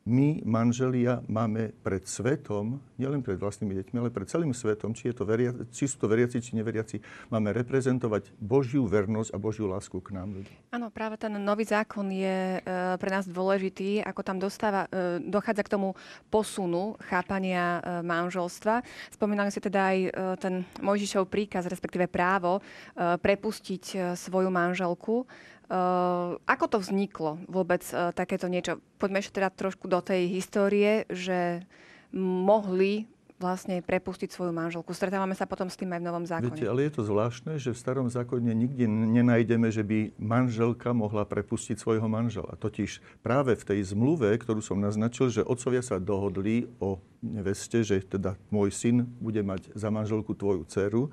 [0.08, 5.14] my, manželia, máme pred svetom, nielen pred vlastnými deťmi, ale pred celým svetom, či, je
[5.20, 10.00] to veria, či sú to veriaci, či neveriaci, máme reprezentovať Božiu vernosť a Božiu lásku
[10.00, 10.40] k nám.
[10.72, 12.60] Áno, práve ten nový zákon je e,
[12.96, 15.92] pre nás dôležitý, ako tam dostáva, e, dochádza k tomu
[16.32, 18.80] posunu chápania e, manželstva.
[19.12, 19.98] Spomínali si teda aj
[20.40, 22.64] ten Mojžišov príkaz, respektíve právo
[22.96, 25.28] prepustiť svoju manželku.
[25.70, 28.82] Uh, ako to vzniklo vôbec uh, takéto niečo?
[28.98, 31.62] Poďme ešte teda trošku do tej histórie, že
[32.10, 33.06] mohli
[33.40, 34.92] vlastne prepustiť svoju manželku.
[34.92, 36.52] Stretávame sa potom s tým aj v Novom zákone.
[36.52, 41.24] Viete, ale je to zvláštne, že v starom zákone nikde nenájdeme, že by manželka mohla
[41.24, 42.52] prepustiť svojho manžela.
[42.60, 48.04] Totiž práve v tej zmluve, ktorú som naznačil, že otcovia sa dohodli o neveste, že
[48.04, 51.08] teda môj syn bude mať za manželku tvoju dceru,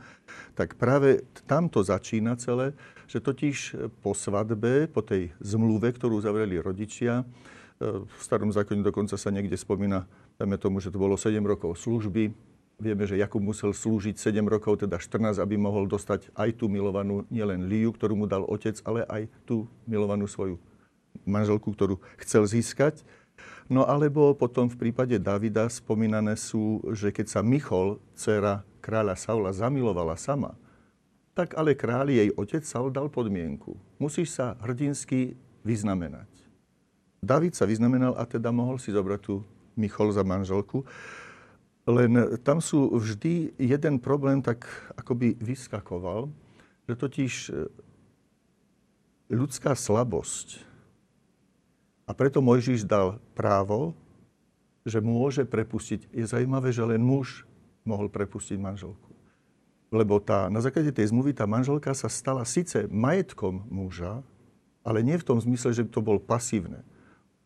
[0.51, 2.75] tak práve tamto začína celé,
[3.07, 7.23] že totiž po svadbe, po tej zmluve, ktorú zavreli rodičia,
[7.79, 12.29] v starom zákone dokonca sa niekde spomína Dajme tomu, že to bolo 7 rokov služby.
[12.77, 17.25] Vieme, že Jakub musel slúžiť 7 rokov, teda 14, aby mohol dostať aj tú milovanú,
[17.33, 20.61] nielen Liu, ktorú mu dal otec, ale aj tú milovanú svoju
[21.25, 23.01] manželku, ktorú chcel získať.
[23.65, 29.49] No alebo potom v prípade Davida spomínané sú, že keď sa Michol, dcera kráľa Saula,
[29.57, 30.53] zamilovala sama,
[31.37, 33.77] tak ale kráľ jej otec Saul dal podmienku.
[34.01, 36.25] Musíš sa hrdinsky vyznamenať.
[37.21, 39.45] David sa vyznamenal a teda mohol si zobrať tú
[39.77, 40.81] Michol za manželku.
[41.85, 44.65] Len tam sú vždy jeden problém, tak
[44.97, 46.33] akoby vyskakoval,
[46.89, 47.69] že totiž e,
[49.29, 50.65] ľudská slabosť
[52.07, 53.91] a preto Mojžiš dal právo,
[54.87, 56.07] že môže prepustiť.
[56.15, 57.43] Je zaujímavé, že len muž
[57.83, 59.16] mohol prepustiť manželku.
[59.87, 64.19] Lebo tá, na základe tej zmluvy tá manželka sa stala síce majetkom muža,
[64.83, 66.83] ale nie v tom zmysle, že to bol pasívne.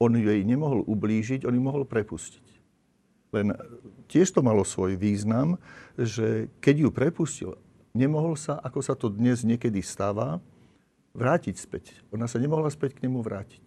[0.01, 2.45] On jej nemohol ublížiť, on ju mohol prepustiť.
[3.31, 3.53] Len
[4.09, 5.61] tiež to malo svoj význam,
[5.95, 7.51] že keď ju prepustil,
[7.93, 10.41] nemohol sa, ako sa to dnes niekedy stáva,
[11.13, 11.93] vrátiť späť.
[12.11, 13.63] Ona sa nemohla späť k nemu vrátiť.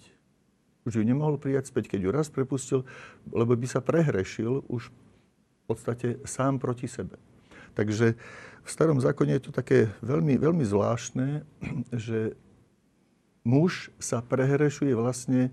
[0.85, 2.85] Už ju nemohol prijať späť, keď ju raz prepustil,
[3.33, 7.17] lebo by sa prehrešil už v podstate sám proti sebe.
[7.75, 8.15] Takže
[8.65, 11.45] v starom zákone je to také veľmi, veľmi zvláštne,
[11.93, 12.39] že
[13.45, 15.53] muž sa prehrešuje vlastne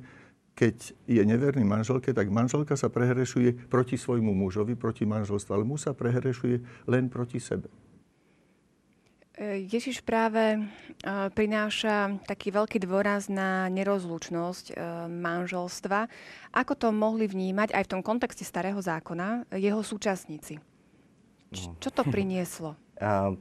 [0.52, 5.90] keď je neverný manželke, tak manželka sa prehrešuje proti svojmu mužovi, proti manželstvu, ale muž
[5.90, 7.72] sa prehrešuje len proti sebe.
[9.42, 10.60] E, Ježiš práve e,
[11.34, 14.74] prináša taký veľký dôraz na nerozlučnosť e,
[15.10, 16.06] manželstva.
[16.54, 20.71] Ako to mohli vnímať aj v tom kontexte starého zákona jeho súčasníci?
[21.52, 21.76] No.
[21.84, 22.76] Čo to prinieslo?
[23.02, 23.34] A,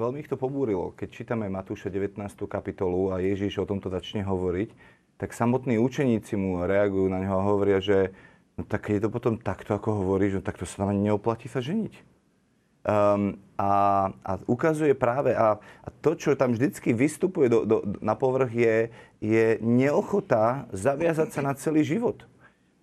[0.00, 0.96] veľmi ich to pobúrilo.
[0.96, 2.16] Keď čítame Matúša 19.
[2.48, 4.72] kapitolu a Ježiš o tomto začne hovoriť,
[5.20, 8.16] tak samotní učeníci mu reagujú na neho a hovoria, že
[8.56, 11.44] no tak keď je to potom takto, ako hovoríš, no tak to sa nám neoplatí
[11.44, 11.92] sa ženiť.
[12.80, 18.16] Um, a, a ukazuje práve, a, a to, čo tam vždycky vystupuje do, do, na
[18.16, 18.88] povrch, je,
[19.20, 22.24] je neochota zaviazať sa na celý život.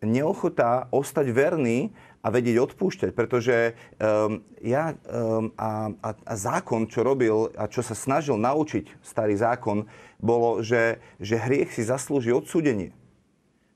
[0.06, 1.90] Neochota ostať verný
[2.22, 7.86] a vedieť odpúšťať, pretože um, ja um, a, a, a zákon, čo robil a čo
[7.86, 9.86] sa snažil naučiť starý zákon,
[10.18, 12.92] bolo, že, že hriech si zaslúži odsúdenie.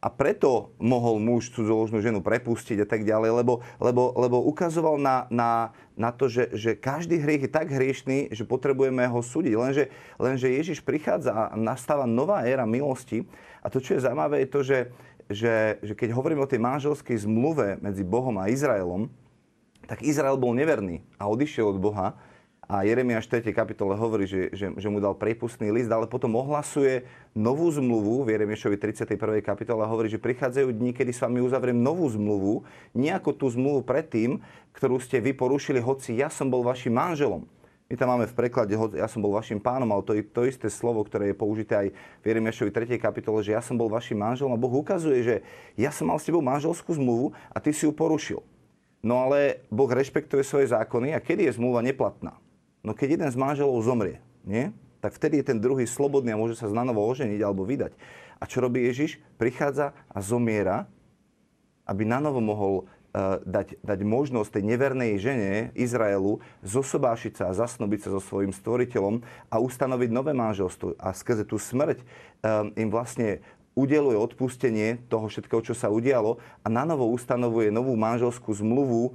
[0.02, 5.30] A preto mohol muž cudzoložnú ženu prepustiť a tak ďalej, lebo, lebo, lebo ukazoval na,
[5.30, 9.54] na, na to, že, že každý hriech je tak hriešný, že potrebujeme ho súdiť.
[9.54, 13.30] Lenže, lenže Ježiš prichádza a nastáva nová éra milosti.
[13.62, 14.78] A to, čo je zaujímavé, je to, že,
[15.32, 19.10] že, že keď hovoríme o tej manželskej zmluve medzi Bohom a Izraelom,
[19.90, 22.16] tak Izrael bol neverný a odišiel od Boha
[22.72, 23.52] a Jeremiáš 4.
[23.52, 27.04] kapitole hovorí, že, že, že mu dal prepustný list, ale potom ohlasuje
[27.36, 29.44] novú zmluvu v Jeremiášovi 31.
[29.44, 32.64] kapitole a hovorí, že prichádzajú dni, kedy s vami uzavriem novú zmluvu,
[32.96, 34.40] nejako tú zmluvu predtým,
[34.72, 37.44] ktorú ste vy porušili, hoci ja som bol vašim manželom.
[37.92, 40.72] My tam máme v preklade, ja som bol vašim pánom, ale to je to isté
[40.72, 42.96] slovo, ktoré je použité aj v Jeremiášovi 3.
[42.96, 45.36] kapitole, že ja som bol vašim manželom a Boh ukazuje, že
[45.76, 48.40] ja som mal s tebou manželskú zmluvu a ty si ju porušil.
[49.04, 52.40] No ale Boh rešpektuje svoje zákony a kedy je zmluva neplatná?
[52.80, 54.72] No keď jeden z manželov zomrie, nie?
[55.04, 57.92] tak vtedy je ten druhý slobodný a môže sa znanovo oženiť alebo vydať.
[58.40, 59.20] A čo robí Ježiš?
[59.36, 60.88] Prichádza a zomiera,
[61.84, 62.88] aby nanovo mohol
[63.44, 69.20] dať, dať možnosť tej nevernej žene Izraelu zosobášiť sa a zasnobiť sa so svojím stvoriteľom
[69.52, 70.96] a ustanoviť nové manželstvo.
[70.96, 76.68] A skrze tú smrť um, im vlastne udeluje odpustenie toho všetkého, čo sa udialo a
[76.68, 79.12] na novo ustanovuje novú manželskú zmluvu e,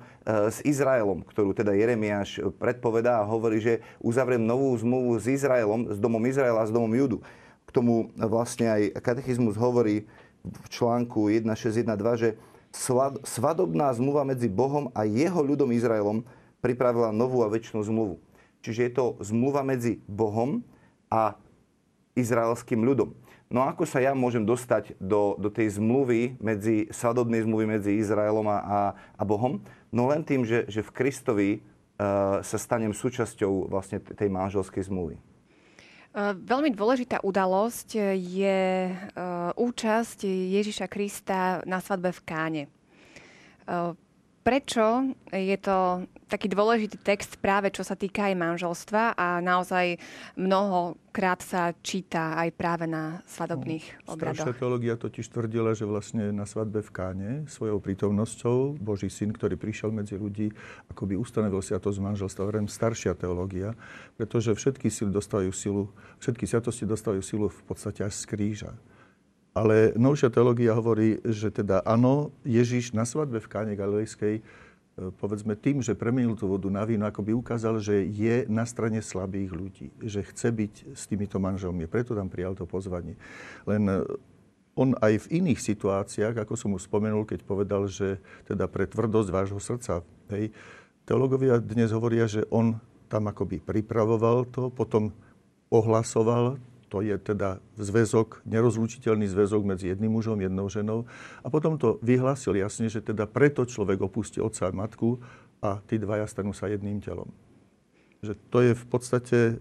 [0.48, 6.00] s Izraelom, ktorú teda Jeremiáš predpovedá a hovorí, že uzavriem novú zmluvu s Izraelom, s
[6.00, 7.20] domom Izraela a s domom Judu.
[7.68, 10.08] K tomu vlastne aj katechizmus hovorí
[10.40, 12.30] v článku 1612, že
[13.24, 16.28] svadobná zmluva medzi Bohom a jeho ľudom Izraelom
[16.60, 18.20] pripravila novú a väčšinu zmluvu.
[18.60, 20.60] Čiže je to zmluva medzi Bohom
[21.08, 21.38] a
[22.16, 23.14] izraelským ľudom.
[23.46, 28.50] No ako sa ja môžem dostať do, do tej zmluvy, medzi, svadobnej zmluvy medzi Izraelom
[28.50, 28.80] a, a,
[29.14, 29.62] a Bohom?
[29.94, 35.22] No len tým, že, že v Kristovi uh, sa stanem súčasťou vlastne tej manželskej zmluvy.
[36.16, 42.62] E, veľmi dôležitá udalosť je uh, účasť Ježiša Krista na svadbe v Káne.
[43.68, 43.92] Uh,
[44.40, 50.02] prečo je to taký dôležitý text práve čo sa týka aj manželstva a naozaj
[50.34, 54.42] mnohokrát sa číta aj práve na svadobných no, obradoch.
[54.42, 59.54] Staršia teológia totiž tvrdila, že vlastne na svadbe v Káne svojou prítomnosťou Boží syn, ktorý
[59.54, 60.50] prišiel medzi ľudí,
[60.90, 62.42] akoby ustanovil sviatosť manželstva.
[62.50, 63.78] Vrem staršia teológia,
[64.18, 68.72] pretože všetky sily dostávajú silu, všetky sviatosti dostávajú silu v podstate až z kríža.
[69.56, 74.44] Ale novšia teológia hovorí, že teda áno, Ježiš na svadbe v Káne Galilejskej
[74.96, 79.04] povedzme tým, že premenil tú vodu na víno, ako by ukázal, že je na strane
[79.04, 81.84] slabých ľudí, že chce byť s týmito manželmi.
[81.84, 83.20] Preto tam prijal to pozvanie.
[83.68, 84.00] Len e,
[84.72, 89.28] on aj v iných situáciách, ako som už spomenul, keď povedal, že teda pre tvrdosť
[89.28, 90.00] vášho srdca,
[90.32, 90.48] hej,
[91.04, 92.80] teologovia dnes hovoria, že on
[93.12, 95.12] tam akoby pripravoval to, potom
[95.68, 96.56] ohlasoval
[96.96, 101.04] to je teda zväzok, nerozlučiteľný zväzok medzi jedným mužom, jednou ženou.
[101.44, 105.20] A potom to vyhlásil jasne, že teda preto človek opustí otca a matku
[105.60, 107.28] a tí dvaja stanú sa jedným telom.
[108.24, 109.54] Že to je v podstate e,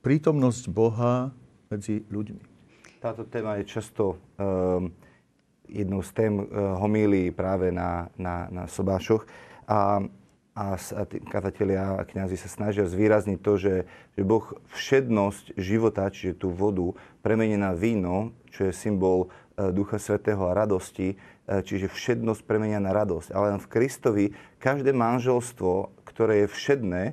[0.00, 1.28] prítomnosť Boha
[1.68, 2.40] medzi ľuďmi.
[3.04, 4.88] Táto téma je často um,
[5.68, 9.24] jednou z tém uh, homílií práve na, na, na sobášoch.
[9.64, 10.04] A
[10.54, 10.74] a
[11.30, 13.74] kazatelia a kňazi sa snažia zvýrazniť to, že,
[14.18, 14.42] že Boh
[14.74, 16.90] všednosť života, čiže tú vodu,
[17.22, 21.16] premení na víno, čo je symbol e, Ducha Svetého a radosti, e,
[21.62, 23.30] čiže všednosť premenia na radosť.
[23.30, 24.24] Ale len v Kristovi
[24.58, 27.12] každé manželstvo, ktoré je všedné, e,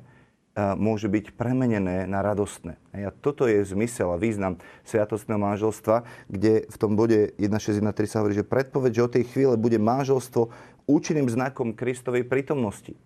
[0.73, 2.81] môže byť premenené na radostné.
[2.97, 8.33] A toto je zmysel a význam sviatostného manželstva, kde v tom bode 1.6.1.3 sa hovorí,
[8.33, 10.49] že predpoveď, že od tej chvíle bude manželstvo
[10.89, 12.97] účinným znakom Kristovej prítomnosti.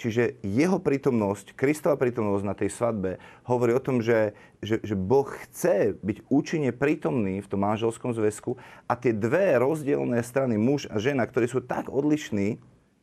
[0.00, 4.32] Čiže jeho prítomnosť, Kristova prítomnosť na tej svadbe hovorí o tom, že,
[4.64, 8.56] že, že Boh chce byť účinne prítomný v tom manželskom zväzku
[8.88, 12.56] a tie dve rozdielne strany, muž a žena, ktorí sú tak odlišní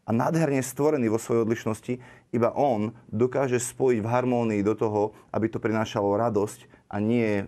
[0.08, 1.94] a nádherne stvorení vo svojej odlišnosti,
[2.34, 7.46] iba on dokáže spojiť v harmónii do toho, aby to prinášalo radosť a nie e,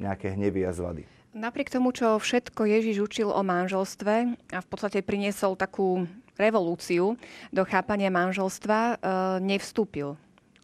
[0.00, 1.04] nejaké hnevy a zvady.
[1.36, 4.14] Napriek tomu, čo všetko Ježiš učil o manželstve
[4.48, 6.08] a v podstate priniesol takú
[6.38, 7.18] revolúciu
[7.50, 8.94] do chápania manželstva, e,
[9.42, 10.14] nevstúpil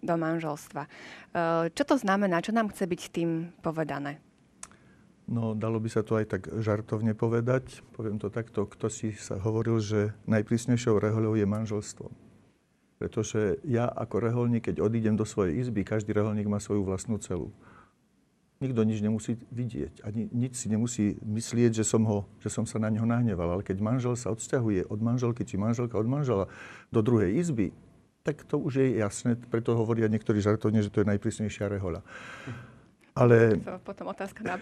[0.01, 0.83] do manželstva.
[0.87, 0.89] E,
[1.75, 2.39] čo to znamená?
[2.41, 4.23] Čo nám chce byť tým povedané?
[5.25, 7.81] No, dalo by sa to aj tak žartovne povedať.
[7.97, 8.69] Poviem to takto.
[8.69, 12.07] Kto si sa hovoril, že najprísnejšou rehoľou je manželstvo.
[13.01, 17.51] Pretože ja ako reholník, keď odídem do svojej izby, každý reholník má svoju vlastnú celu
[18.65, 20.01] nikto nič nemusí vidieť.
[20.09, 23.61] Ani nič si nemusí myslieť, že som, ho, že som sa na neho nahneval.
[23.61, 26.49] Ale keď manžel sa odsťahuje od manželky, či manželka od manžela
[26.89, 27.77] do druhej izby,
[28.25, 29.37] tak to už je jasné.
[29.37, 32.01] Preto hovoria niektorí žartovne, že to je najprísnejšia rehoľa.
[33.15, 33.63] Ale...
[33.63, 34.59] To potom otázka na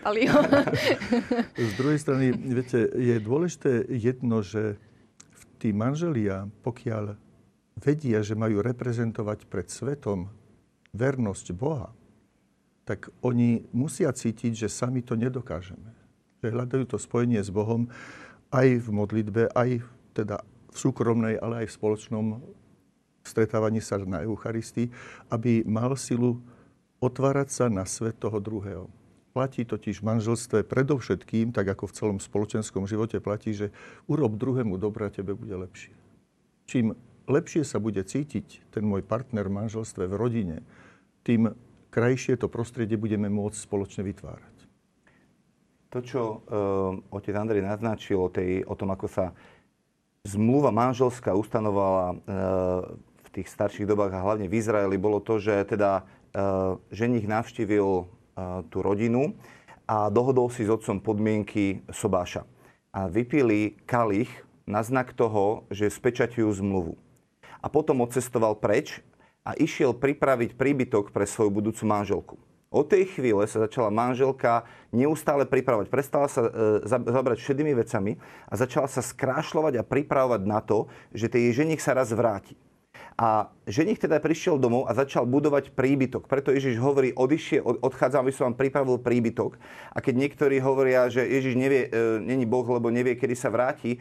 [1.71, 4.77] Z druhej strany, viete, je dôležité jedno, že
[5.57, 7.17] tí manželia, pokiaľ
[7.81, 10.29] vedia, že majú reprezentovať pred svetom
[10.93, 11.97] vernosť Boha,
[12.93, 15.97] tak oni musia cítiť, že sami to nedokážeme.
[16.45, 17.89] Že hľadajú to spojenie s Bohom
[18.53, 19.81] aj v modlitbe, aj
[20.13, 22.27] teda v súkromnej, ale aj v spoločnom
[23.25, 24.93] stretávaní sa na Eucharistii,
[25.33, 26.45] aby mal silu
[27.01, 28.93] otvárať sa na svet toho druhého.
[29.33, 33.73] Platí totiž v manželstve predovšetkým, tak ako v celom spoločenskom živote platí, že
[34.05, 35.97] urob druhému dobré a tebe bude lepšie.
[36.69, 36.93] Čím
[37.25, 40.61] lepšie sa bude cítiť ten môj partner v manželstve, v rodine,
[41.25, 41.57] tým
[41.93, 44.57] krajšie to prostredie budeme môcť spoločne vytvárať.
[45.93, 46.41] To, čo uh,
[47.13, 49.37] otec Andrej naznačil o, tej, o tom, ako sa
[50.25, 52.17] zmluva manželská ustanovala uh,
[52.97, 57.85] v tých starších dobách a hlavne v Izraeli, bolo to, že teda uh, ženich navštívil
[57.85, 58.07] uh,
[58.73, 59.37] tú rodinu
[59.85, 62.49] a dohodol si s otcom podmienky sobáša.
[62.97, 64.33] A vypili kalich
[64.65, 66.97] na znak toho, že spečaťujú zmluvu.
[67.61, 69.05] A potom odcestoval preč
[69.43, 72.37] a išiel pripraviť príbytok pre svoju budúcu manželku.
[72.73, 74.65] Od tej chvíle sa začala manželka
[74.97, 75.93] neustále pripravovať.
[75.93, 76.51] Prestala sa e,
[76.89, 78.17] zabrať všetkými vecami
[78.49, 82.57] a začala sa skrášľovať a pripravovať na to, že tej ženich sa raz vráti.
[83.21, 86.27] A ženich teda prišiel domov a začal budovať príbytok.
[86.27, 89.61] Preto Ježiš hovorí, odišie, odchádzam, aby som vám pripravil príbytok.
[89.93, 93.97] A keď niektorí hovoria, že Ježiš nevie, e, není Boh, lebo nevie, kedy sa vráti,
[93.97, 93.99] e,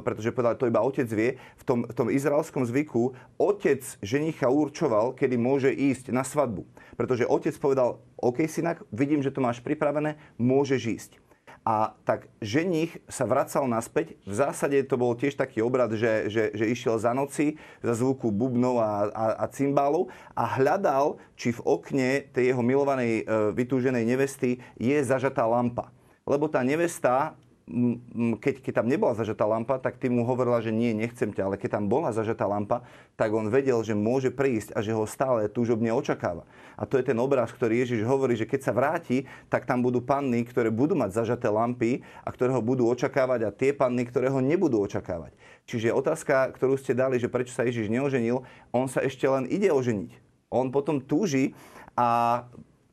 [0.00, 5.12] pretože povedal, to iba otec vie, v tom, v tom izraelskom zvyku otec ženicha určoval,
[5.18, 6.62] kedy môže ísť na svadbu.
[6.94, 11.25] Pretože otec povedal, OK, synak, vidím, že to máš pripravené, môžeš ísť.
[11.66, 14.14] A tak ženich sa vracal naspäť.
[14.22, 18.30] V zásade to bol tiež taký obrad, že, že, že išiel za noci za zvuku
[18.30, 20.06] bubnov a, a, a cymbálov
[20.38, 25.90] a hľadal, či v okne tej jeho milovanej e, vytúženej nevesty je zažatá lampa.
[26.22, 27.34] Lebo tá nevesta
[28.38, 31.56] keď, keď tam nebola zažatá lampa, tak ty mu hovorila, že nie, nechcem ťa, ale
[31.58, 32.86] keď tam bola zažatá lampa,
[33.18, 36.46] tak on vedel, že môže prísť a že ho stále túžobne očakáva.
[36.78, 39.98] A to je ten obraz, ktorý Ježiš hovorí, že keď sa vráti, tak tam budú
[39.98, 44.30] panny, ktoré budú mať zažaté lampy a ktoré ho budú očakávať a tie panny, ktoré
[44.30, 45.34] ho nebudú očakávať.
[45.66, 49.74] Čiže otázka, ktorú ste dali, že prečo sa Ježiš neoženil, on sa ešte len ide
[49.74, 50.14] oženiť.
[50.54, 51.58] On potom túži
[51.98, 52.46] a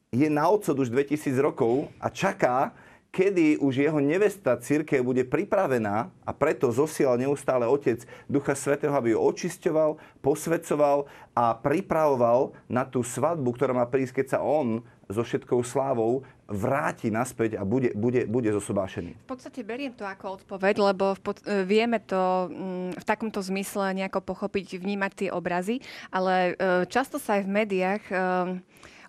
[0.10, 2.74] je na odsud už 2000 rokov a čaká,
[3.14, 9.14] kedy už jeho nevesta církev bude pripravená a preto zosielal neustále Otec Ducha Svetého, aby
[9.14, 11.06] ju očisťoval, posvedcoval
[11.38, 17.14] a pripravoval na tú svadbu, ktorá má prísť, keď sa on so všetkou slávou vráti
[17.14, 19.14] naspäť a bude, bude, bude zosobášený.
[19.14, 23.40] V podstate beriem to ako odpoveď, lebo v pod, e, vieme to mm, v takomto
[23.46, 28.16] zmysle nejako pochopiť, vnímať tie obrazy, ale e, často sa aj v médiách e,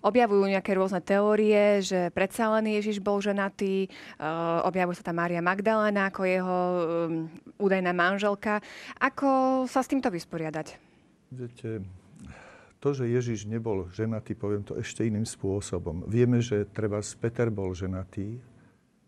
[0.05, 3.89] objavujú nejaké rôzne teórie, že predsa len Ježiš bol ženatý,
[4.21, 6.79] uh, objavuje sa tam Mária Magdalena ako jeho um,
[7.57, 8.61] údajná manželka.
[9.01, 10.77] Ako sa s týmto vysporiadať?
[11.33, 11.81] Viete,
[12.77, 16.05] to, že Ježiš nebol ženatý, poviem to ešte iným spôsobom.
[16.05, 18.37] Vieme, že treba Peter bol ženatý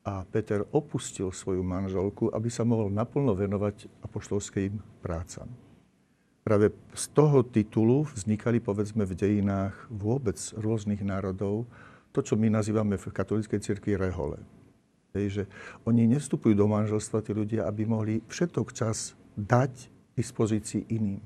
[0.01, 5.66] a Peter opustil svoju manželku, aby sa mohol naplno venovať apoštolským prácam.
[6.47, 11.67] Práve z toho titulu vznikali, povedzme, v dejinách vôbec rôznych národov
[12.15, 14.39] to, čo my nazývame v katolíckej cirkvi rehole.
[15.11, 15.43] Hej, že
[15.83, 21.19] oni nevstupujú do manželstva, tí ľudia, aby mohli všetok čas dať dispozícii iným.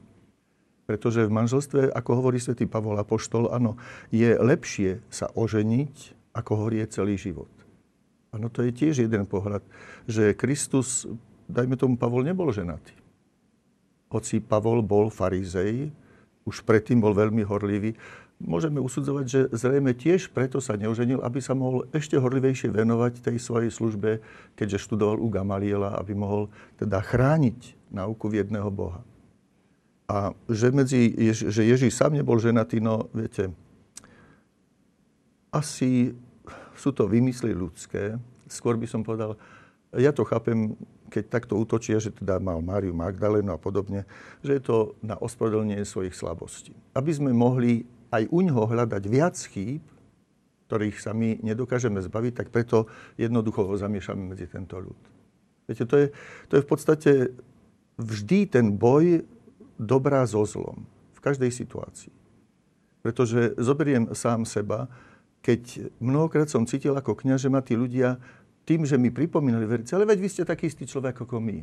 [0.90, 3.78] Pretože v manželstve, ako hovorí svätý Pavol Apoštol, áno,
[4.10, 7.54] je lepšie sa oženiť, ako horie celý život.
[8.34, 9.62] Áno, to je tiež jeden pohľad,
[10.10, 11.06] že Kristus,
[11.46, 13.01] dajme tomu, Pavol nebol ženatý
[14.12, 15.90] hoci Pavol bol farizej,
[16.44, 17.96] už predtým bol veľmi horlivý,
[18.42, 23.38] môžeme usudzovať, že zrejme tiež preto sa neoženil, aby sa mohol ešte horlivejšie venovať tej
[23.38, 24.20] svojej službe,
[24.58, 26.50] keďže študoval u Gamaliela, aby mohol
[26.82, 29.06] teda chrániť nauku jedného Boha.
[30.12, 33.54] A že, medzi, že Ježíš sám nebol ženatý, no viete,
[35.54, 36.12] asi
[36.76, 38.20] sú to vymysly ľudské.
[38.52, 39.40] Skôr by som povedal,
[39.96, 40.76] ja to chápem
[41.12, 44.08] keď takto útočia, že teda mal Máriu Magdalénu a podobne,
[44.40, 46.72] že je to na ospravedlnenie svojich slabostí.
[46.96, 47.84] Aby sme mohli
[48.16, 49.84] aj u ňoho hľadať viac chýb,
[50.72, 52.88] ktorých sa my nedokážeme zbaviť, tak preto
[53.20, 54.96] jednoducho ho zamiešame medzi tento ľud.
[55.68, 56.08] Viete, to je,
[56.48, 57.12] to je v podstate
[58.00, 59.28] vždy ten boj
[59.76, 60.88] dobrá so zlom.
[61.12, 62.16] V každej situácii.
[63.04, 64.88] Pretože zoberiem sám seba,
[65.42, 68.22] keď mnohokrát som cítil ako kňaz, že ma tí ľudia
[68.72, 71.60] tým, že mi pripomínali verice, ale veď vy ste taký istý človek ako my.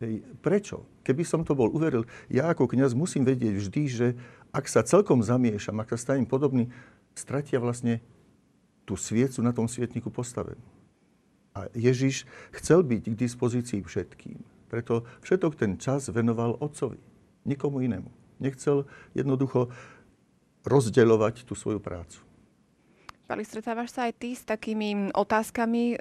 [0.00, 0.88] Hej, prečo?
[1.04, 4.06] Keby som to bol uveril, ja ako kňaz musím vedieť vždy, že
[4.48, 6.72] ak sa celkom zamiešam, ak sa stanem podobný,
[7.12, 8.00] stratia vlastne
[8.88, 10.64] tú sviecu na tom svietniku postavenú.
[11.52, 12.24] A Ježiš
[12.56, 14.40] chcel byť k dispozícii všetkým.
[14.72, 16.96] Preto všetok ten čas venoval otcovi,
[17.44, 18.08] nikomu inému.
[18.40, 19.68] Nechcel jednoducho
[20.64, 22.25] rozdeľovať tú svoju prácu.
[23.26, 25.96] Pali, stretávaš sa aj ty s takými otázkami, e,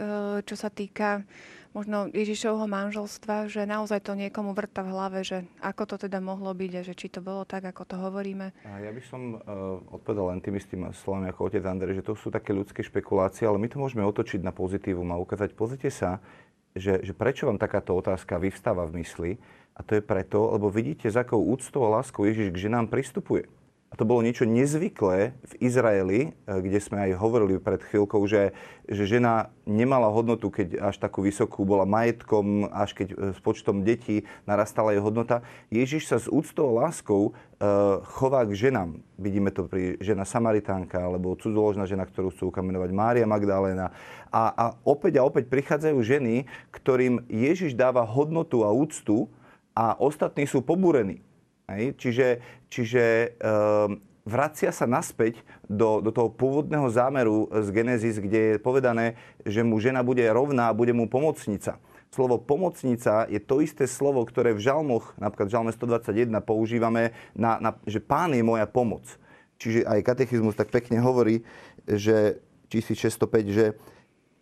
[0.45, 1.26] čo sa týka
[1.73, 6.53] možno Ježišovho manželstva, že naozaj to niekomu vrta v hlave, že ako to teda mohlo
[6.55, 8.53] byť a že či to bolo tak, ako to hovoríme?
[8.63, 12.32] Ja by som uh, odpovedal len tým istým slovami ako otec Andrej, že to sú
[12.32, 16.23] také ľudské špekulácie, ale my to môžeme otočiť na pozitívum a ukázať, pozrite sa,
[16.71, 19.32] že, že prečo vám takáto otázka vyvstáva v mysli.
[19.76, 23.51] A to je preto, lebo vidíte, s akou úctou a láskou Ježiš k ženám pristupuje.
[23.94, 28.52] A to bolo niečo nezvyklé v Izraeli, eh, kde sme aj hovorili pred chvíľkou, že,
[28.90, 33.86] že žena nemala hodnotu, keď až takú vysokú bola majetkom, až keď eh, s počtom
[33.86, 35.46] detí narastala jej hodnota.
[35.70, 39.02] Ježiš sa s úctou a láskou uh, chová k ženám.
[39.18, 43.92] Vidíme to pri žena Samaritánka, alebo cudzoložná žena, ktorú chcú ukamenovať Mária Magdaléna.
[44.30, 49.30] A, a opäť a opäť prichádzajú ženy, ktorým Ježiš dáva hodnotu a úctu
[49.76, 51.26] a ostatní sú pobúrení.
[51.70, 51.97] Hej?
[51.97, 52.28] Čiže,
[52.70, 53.03] čiže
[53.41, 59.61] um, vracia sa naspäť do, do toho pôvodného zámeru z Genesis, kde je povedané, že
[59.61, 61.78] mu žena bude rovná a bude mu pomocnica.
[62.09, 67.59] Slovo pomocnica je to isté slovo, ktoré v žalmoch, napríklad v žalme 121, používame, na,
[67.59, 69.03] na, že pán je moja pomoc.
[69.59, 71.43] Čiže aj katechizmus tak pekne hovorí,
[71.88, 72.39] že
[72.72, 73.66] 1605, že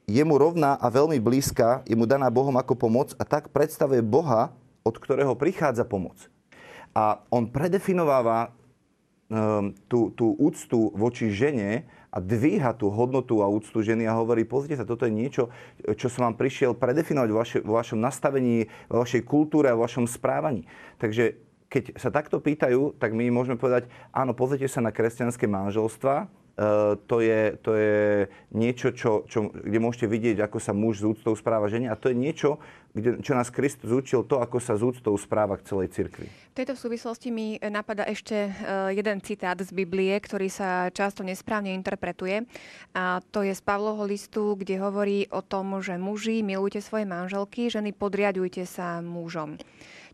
[0.03, 4.03] je mu rovná a veľmi blízka, je mu daná Bohom ako pomoc a tak predstavuje
[4.03, 4.51] Boha,
[4.83, 6.32] od ktorého prichádza pomoc.
[6.93, 8.53] A on predefinováva
[9.33, 14.45] um, tú, tú úctu voči žene a dvíha tú hodnotu a úctu ženy a hovorí,
[14.45, 15.49] pozrite sa, toto je niečo,
[15.97, 19.81] čo som vám prišiel predefinovať vo, vaše, vo vašom nastavení, vo vašej kultúre a vo
[19.81, 20.69] vašom správaní.
[21.01, 21.41] Takže
[21.73, 27.01] keď sa takto pýtajú, tak my môžeme povedať, áno, pozrite sa na kresťanské manželstva, Uh,
[27.09, 31.33] to, je, to je niečo, čo, čo, kde môžete vidieť, ako sa muž z úctou
[31.33, 32.61] správa žene a to je niečo,
[32.93, 36.29] kde, čo nás Kristus učil, to, ako sa z úctou správa k celej cirkvi.
[36.29, 41.73] V tejto súvislosti mi napadá ešte uh, jeden citát z Biblie, ktorý sa často nesprávne
[41.73, 42.45] interpretuje.
[42.93, 47.73] A to je z Pavlovho listu, kde hovorí o tom, že muži milujte svoje manželky,
[47.73, 49.57] ženy podriadujte sa mužom.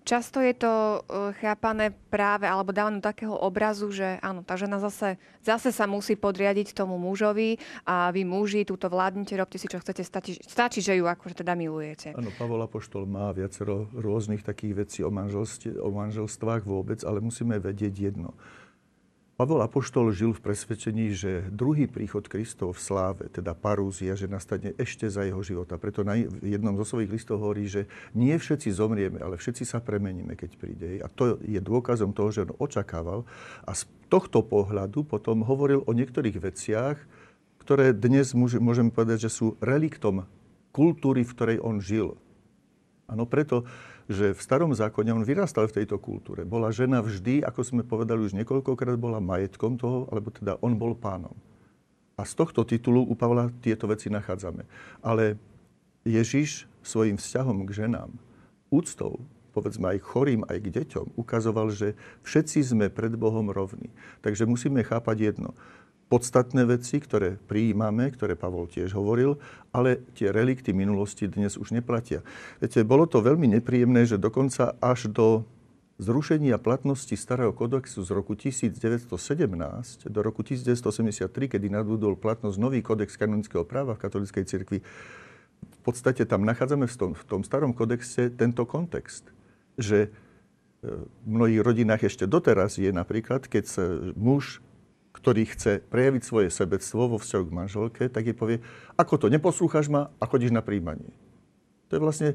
[0.10, 4.82] Často je to e, chápané práve, alebo dávané do takého obrazu, že áno, tá žena
[4.82, 9.78] zase, zase sa musí podriadiť tomu mužovi a vy muži túto vládnite, robte si, čo
[9.78, 12.18] chcete, stačí, stačí že ju akože teda milujete.
[12.18, 15.14] Áno, Pavol Apoštol má viacero rôznych takých vecí o
[15.94, 18.34] manželstvách vôbec, ale musíme vedieť jedno
[19.40, 24.76] Pavol Apoštol žil v presvedčení, že druhý príchod Kristov v sláve, teda parúzia, že nastane
[24.76, 25.80] ešte za jeho života.
[25.80, 30.36] Preto na jednom zo svojich listov hovorí, že nie všetci zomrieme, ale všetci sa premeníme,
[30.36, 31.00] keď príde.
[31.00, 33.24] A to je dôkazom toho, že on očakával.
[33.64, 37.00] A z tohto pohľadu potom hovoril o niektorých veciach,
[37.64, 40.28] ktoré dnes môžeme povedať, že sú reliktom
[40.76, 42.20] kultúry, v ktorej on žil.
[43.08, 43.64] Áno, preto
[44.10, 46.42] že v starom zákone on vyrastal v tejto kultúre.
[46.42, 50.98] Bola žena vždy, ako sme povedali už niekoľkokrát, bola majetkom toho, alebo teda on bol
[50.98, 51.38] pánom.
[52.18, 54.66] A z tohto titulu u Pavla tieto veci nachádzame.
[55.06, 55.38] Ale
[56.04, 58.10] Ježiš svojim vzťahom k ženám,
[58.74, 59.22] úctou,
[59.54, 61.94] povedzme aj chorým, aj k deťom, ukazoval, že
[62.26, 63.94] všetci sme pred Bohom rovní.
[64.26, 65.54] Takže musíme chápať jedno
[66.10, 69.38] podstatné veci, ktoré prijímame, ktoré Pavol tiež hovoril,
[69.70, 72.26] ale tie relikty minulosti dnes už neplatia.
[72.58, 75.46] Viete, bolo to veľmi nepríjemné, že dokonca až do
[76.02, 78.82] zrušenia platnosti starého kodexu z roku 1917
[80.10, 84.80] do roku 1983, kedy nadbudol platnosť nový kodex kanonického práva v katolíckej cirkvi,
[85.60, 89.30] v podstate tam nachádzame v tom, v tom starom kodexe tento kontext,
[89.76, 90.10] že e,
[90.88, 93.84] v mnohých rodinách ešte doteraz je napríklad, keď sa
[94.16, 94.64] muž
[95.20, 98.64] ktorý chce prejaviť svoje sebectvo vo vzťahu k manželke, tak jej povie,
[98.96, 101.12] ako to, neposlúchaš ma a chodíš na príjmanie.
[101.92, 102.30] To je vlastne,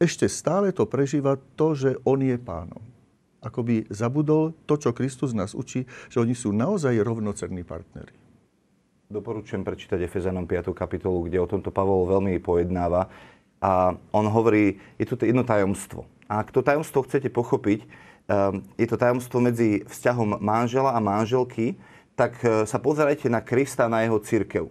[0.00, 2.82] ešte stále to prežíva to, že on je pánom.
[3.42, 8.14] Ako by zabudol to, čo Kristus nás učí, že oni sú naozaj rovnocerní partneri.
[9.12, 10.72] Doporučujem prečítať Efezanom 5.
[10.72, 13.12] kapitolu, kde o tomto Pavol veľmi pojednáva.
[13.60, 16.08] A on hovorí, je tu jedno tajomstvo.
[16.26, 21.76] A ak to tajomstvo chcete pochopiť, ehm, je to tajomstvo medzi vzťahom manžela a manželky,
[22.14, 24.68] tak e, sa pozerajte na Krista, na jeho církev.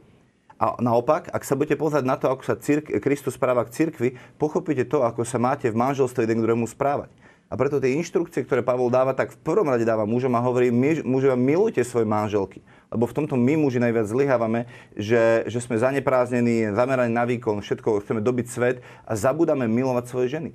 [0.62, 4.14] A naopak, ak sa budete pozerať na to, ako sa círk- Kristus správa k cirkvi,
[4.38, 7.10] pochopíte to, ako sa máte v manželstve jeden k druhému správať.
[7.52, 10.72] A preto tie inštrukcie, ktoré Pavol dáva, tak v prvom rade dáva mužom a hovorí,
[11.04, 12.64] mužovia, milujte svoje manželky.
[12.94, 18.08] Lebo v tomto my muži najviac zlyhávame, že, že sme zanepráznení, zameraní na výkon, všetko
[18.08, 20.52] chceme dobiť svet a zabudáme milovať svoje ženy.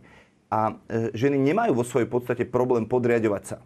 [0.48, 3.58] A e, ženy nemajú vo svojej podstate problém podriadovať sa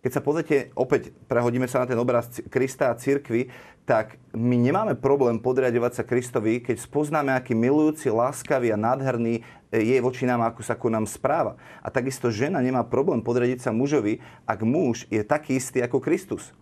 [0.00, 3.52] keď sa pozrite, opäť prehodíme sa na ten obraz Krista a cirkvi,
[3.84, 9.76] tak my nemáme problém podriadovať sa Kristovi, keď spoznáme, aký milujúci, láskavý a nádherný e,
[9.76, 11.60] je voči nám, ako sa ku nám správa.
[11.84, 16.56] A takisto žena nemá problém podriadiť sa mužovi, ak muž je taký istý ako Kristus.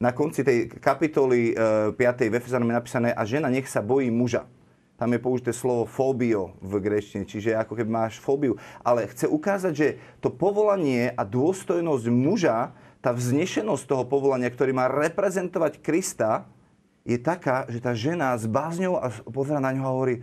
[0.00, 1.94] Na konci tej kapitoly 5.
[2.32, 4.48] v Efezanom je napísané, a žena nech sa bojí muža
[5.00, 8.60] tam je použité slovo fóbio v greštine, čiže ako keby máš fóbiu.
[8.84, 9.88] Ale chce ukázať, že
[10.20, 16.44] to povolanie a dôstojnosť muža, tá vznešenosť toho povolania, ktorý má reprezentovať Krista,
[17.08, 20.16] je taká, že tá žena s bázňou a pozera na ňo a hovorí,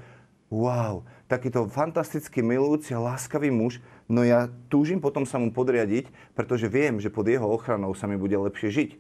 [0.53, 6.69] wow, takýto fantastický milujúci a láskavý muž, no ja túžim potom sa mu podriadiť, pretože
[6.69, 8.91] viem, že pod jeho ochranou sa mi bude lepšie žiť.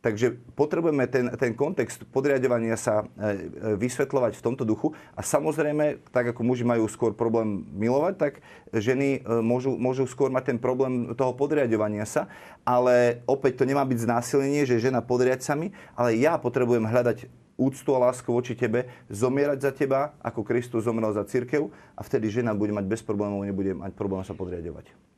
[0.00, 4.96] Takže potrebujeme ten, ten kontext podriadovania sa e, e, vysvetľovať v tomto duchu.
[5.12, 8.32] A samozrejme, tak ako muži majú skôr problém milovať, tak
[8.72, 12.32] ženy e, môžu, môžu skôr mať ten problém toho podriadovania sa.
[12.64, 17.28] Ale opäť to nemá byť znásilnenie, že žena podriať sa mi, ale ja potrebujem hľadať
[17.60, 22.32] úctu a lásku voči tebe, zomierať za teba, ako Kristus zomrel za církev a vtedy
[22.32, 25.09] žena bude mať bez problémov, nebude mať problém sa podriadovať.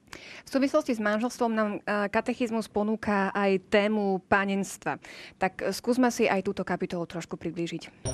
[0.46, 1.80] V súvislosti s manželstvom nám e,
[2.12, 5.00] katechizmus ponúka aj tému panenstva.
[5.40, 8.04] Tak skúsme si aj túto kapitolu trošku priblížiť.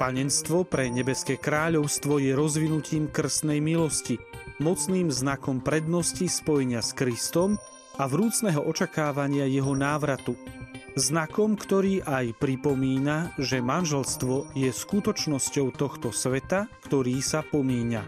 [0.00, 4.16] Panenstvo pre nebeské kráľovstvo je rozvinutím krstnej milosti,
[4.56, 7.60] mocným znakom prednosti spojenia s Kristom
[8.00, 10.40] a vrúcného očakávania jeho návratu–
[10.98, 18.02] Znakom, ktorý aj pripomína, že manželstvo je skutočnosťou tohto sveta, ktorý sa pomíňa.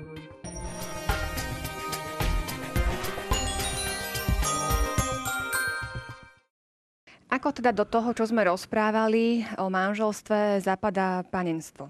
[7.30, 11.86] Ako teda do toho, čo sme rozprávali o manželstve, zapadá panenstvo?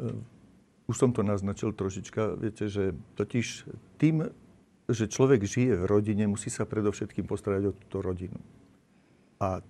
[0.00, 2.40] Eh, už som to naznačil trošička.
[2.40, 3.68] Viete, že totiž
[4.00, 4.24] tým,
[4.88, 8.40] že človek žije v rodine, musí sa predovšetkým postarať o túto rodinu.
[9.44, 9.60] A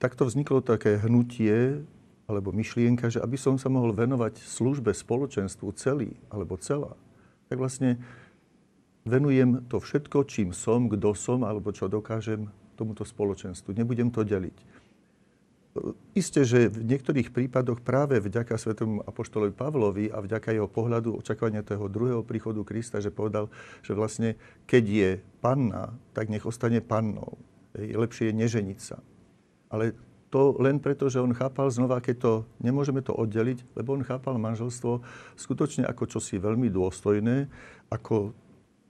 [0.00, 1.84] takto vzniklo také hnutie
[2.24, 6.96] alebo myšlienka, že aby som sa mohol venovať službe spoločenstvu celý alebo celá,
[7.52, 8.00] tak vlastne
[9.04, 12.48] venujem to všetko, čím som, kto som alebo čo dokážem
[12.80, 13.76] tomuto spoločenstvu.
[13.76, 14.56] Nebudem to deliť.
[16.18, 21.62] Isté, že v niektorých prípadoch práve vďaka svetému apoštolovi Pavlovi a vďaka jeho pohľadu očakávania
[21.62, 23.46] toho druhého príchodu Krista, že povedal,
[23.84, 24.34] že vlastne
[24.66, 27.38] keď je panna, tak nech ostane pannou.
[27.78, 28.78] Je lepšie je neženiť.
[29.70, 29.94] Ale
[30.30, 34.38] to len preto, že on chápal znova, keď to nemôžeme to oddeliť, lebo on chápal
[34.38, 35.02] manželstvo
[35.34, 37.50] skutočne ako čosi veľmi dôstojné,
[37.90, 38.34] ako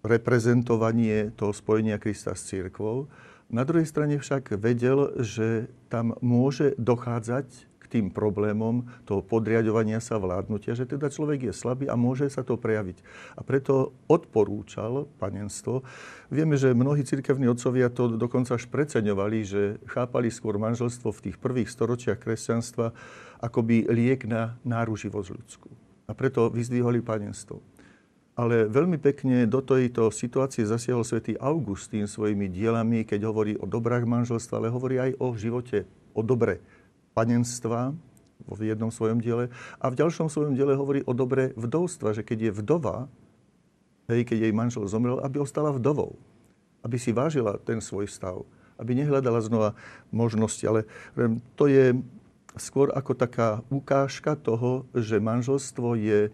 [0.04, 3.08] reprezentovanie toho spojenia Krista s církvou
[3.50, 10.78] na druhej strane však vedel, že tam môže dochádzať tým problémom toho podriadovania sa vládnutia,
[10.78, 13.02] že teda človek je slabý a môže sa to prejaviť.
[13.34, 15.82] A preto odporúčal panenstvo.
[16.30, 21.36] Vieme, že mnohí cirkevní otcovia to dokonca až preceňovali, že chápali skôr manželstvo v tých
[21.42, 22.94] prvých storočiach kresťanstva
[23.42, 25.68] akoby liek na náruživosť ľudskú.
[26.06, 27.58] A preto vyzdviholi panenstvo.
[28.38, 34.06] Ale veľmi pekne do tejto situácie zasiahol svätý Augustín svojimi dielami, keď hovorí o dobrách
[34.06, 35.84] manželstva, ale hovorí aj o živote,
[36.14, 36.62] o dobre
[37.20, 37.92] panenstva
[38.48, 39.52] vo jednom svojom diele.
[39.76, 42.96] A v ďalšom svojom diele hovorí o dobre vdovstva, že keď je vdova,
[44.08, 46.16] hej, keď jej manžel zomrel, aby ostala vdovou.
[46.80, 48.48] Aby si vážila ten svoj stav.
[48.80, 49.76] Aby nehľadala znova
[50.08, 50.64] možnosti.
[50.64, 50.88] Ale
[51.60, 52.00] to je
[52.56, 56.30] skôr ako taká ukážka toho, že manželstvo je e,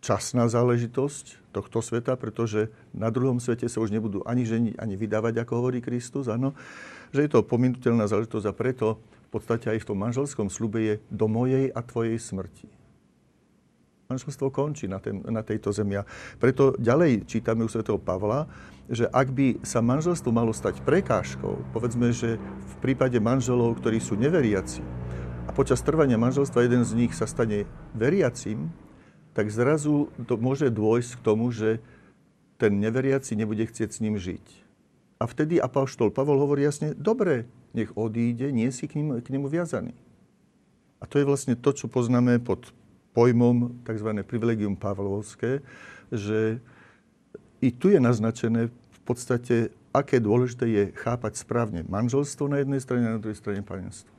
[0.00, 5.42] časná záležitosť tohto sveta, pretože na druhom svete sa už nebudú ani ženiť, ani vydávať,
[5.42, 6.54] ako hovorí Kristus, áno,
[7.10, 8.86] že je to pominutelná záležitosť a preto
[9.26, 12.70] v podstate aj v tom manželskom slube je do mojej a tvojej smrti.
[14.06, 15.98] Manželstvo končí na, ten, na tejto zemi.
[16.38, 18.46] Preto ďalej čítame u svätého Pavla,
[18.86, 24.14] že ak by sa manželstvo malo stať prekážkou, povedzme, že v prípade manželov, ktorí sú
[24.14, 24.78] neveriaci,
[25.46, 28.70] a počas trvania manželstva jeden z nich sa stane veriacím,
[29.30, 31.78] tak zrazu to môže dôjsť k tomu, že
[32.58, 34.65] ten neveriaci nebude chcieť s ním žiť.
[35.16, 39.48] A vtedy apoštol Pavol hovorí jasne, dobre, nech odíde, nie si k, ním, k nemu
[39.48, 39.96] viazaný.
[41.00, 42.72] A to je vlastne to, čo poznáme pod
[43.16, 44.10] pojmom tzv.
[44.28, 45.64] privilegium pavlovské,
[46.12, 46.60] že
[47.64, 53.08] i tu je naznačené v podstate, aké dôležité je chápať správne manželstvo na jednej strane
[53.08, 54.16] a na druhej strane panenstvo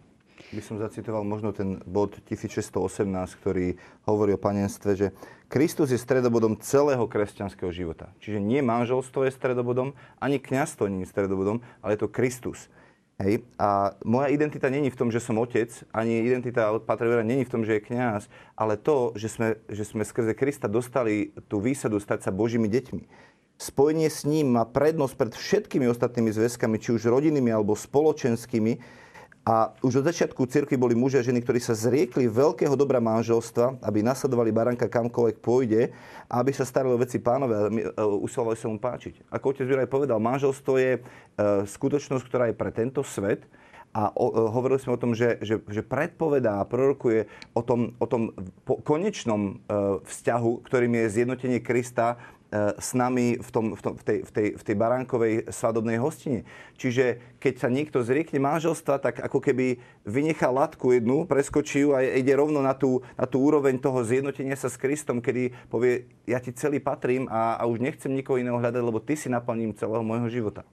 [0.53, 3.09] by som zacitoval možno ten bod 1618,
[3.43, 3.75] ktorý
[4.07, 5.07] hovorí o panenstve, že
[5.47, 8.11] Kristus je stredobodom celého kresťanského života.
[8.19, 12.67] Čiže nie manželstvo je stredobodom, ani kňazstvo nie je stredobodom, ale je to Kristus.
[13.17, 13.47] Hej.
[13.57, 17.65] A moja identita není v tom, že som otec, ani identita Patra není v tom,
[17.65, 22.29] že je kňaz, ale to, že sme, že sme skrze Krista dostali tú výsadu stať
[22.29, 23.03] sa Božími deťmi.
[23.57, 28.77] Spojenie s ním má prednosť pred všetkými ostatnými zväzkami, či už rodinnými alebo spoločenskými,
[29.47, 33.79] a už od začiatku cirkvi boli muži a ženy, ktorí sa zriekli veľkého dobra manželstva,
[33.79, 35.95] aby nasledovali baranka kamkoľvek pôjde
[36.27, 37.71] aby sa starali o veci pánové a e,
[38.03, 39.31] usilovali sa mu páčiť.
[39.31, 41.01] Ako otec Juraj povedal, manželstvo je e,
[41.63, 43.47] skutočnosť, ktorá je pre tento svet,
[43.95, 47.25] a o, hovorili sme o tom, že, že, že predpovedá a prorokuje
[47.55, 48.35] o tom, o tom
[48.83, 49.73] konečnom e,
[50.03, 54.31] vzťahu, ktorým je zjednotenie Krista E, s nami v, tom, v, tom, v, tej, v,
[54.31, 56.47] tej, v tej baránkovej svadobnej hostine.
[56.79, 62.03] Čiže keď sa niekto zriekne manželstva, tak ako keby vynechá latku jednu, preskočí ju a
[62.03, 66.39] ide rovno na tú, na tú úroveň toho zjednotenia sa s Kristom, kedy povie, ja
[66.39, 70.03] ti celý patrím a, a už nechcem nikoho iného hľadať, lebo ty si naplním celého
[70.03, 70.63] môjho života.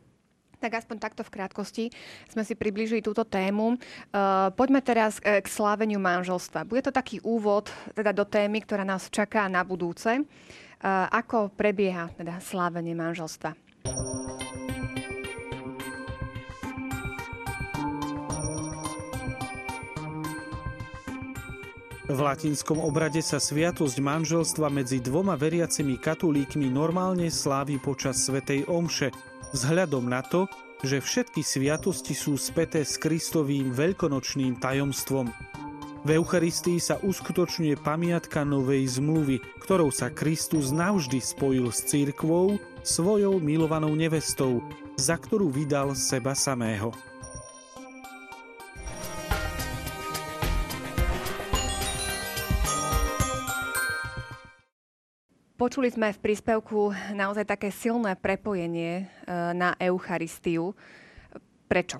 [0.62, 1.84] Tak aspoň takto v krátkosti
[2.32, 3.76] sme si priblížili túto tému.
[3.76, 6.64] Uh, poďme teraz k, k sláveniu manželstva.
[6.64, 10.24] Bude to taký úvod teda do témy, ktorá nás čaká na budúce.
[10.84, 13.56] Ako prebieha teda slávenie manželstva?
[22.04, 29.08] V latinskom obrade sa sviatosť manželstva medzi dvoma veriacimi katolíkmi normálne slávi počas Svetej Omše,
[29.56, 30.44] vzhľadom na to,
[30.84, 35.32] že všetky sviatosti sú späté s Kristovým veľkonočným tajomstvom.
[36.04, 43.40] V Eucharistii sa uskutočňuje pamiatka novej zmluvy, ktorou sa Kristus navždy spojil s církvou, svojou
[43.40, 44.60] milovanou nevestou,
[45.00, 46.92] za ktorú vydal seba samého.
[55.56, 59.04] Počuli sme v príspevku naozaj také silné prepojenie e,
[59.56, 60.76] na Eucharistiu.
[61.64, 61.96] Prečo?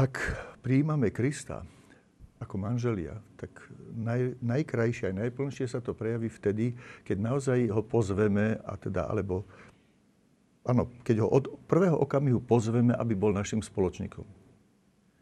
[0.00, 1.64] Ak príjmame Krista
[2.40, 3.52] ako manželia, tak
[3.92, 6.72] naj, najkrajšie a najplnšie sa to prejaví vtedy,
[7.04, 9.44] keď naozaj ho pozveme, a teda, alebo
[10.64, 14.39] áno, keď ho od prvého okamihu pozveme, aby bol našim spoločníkom.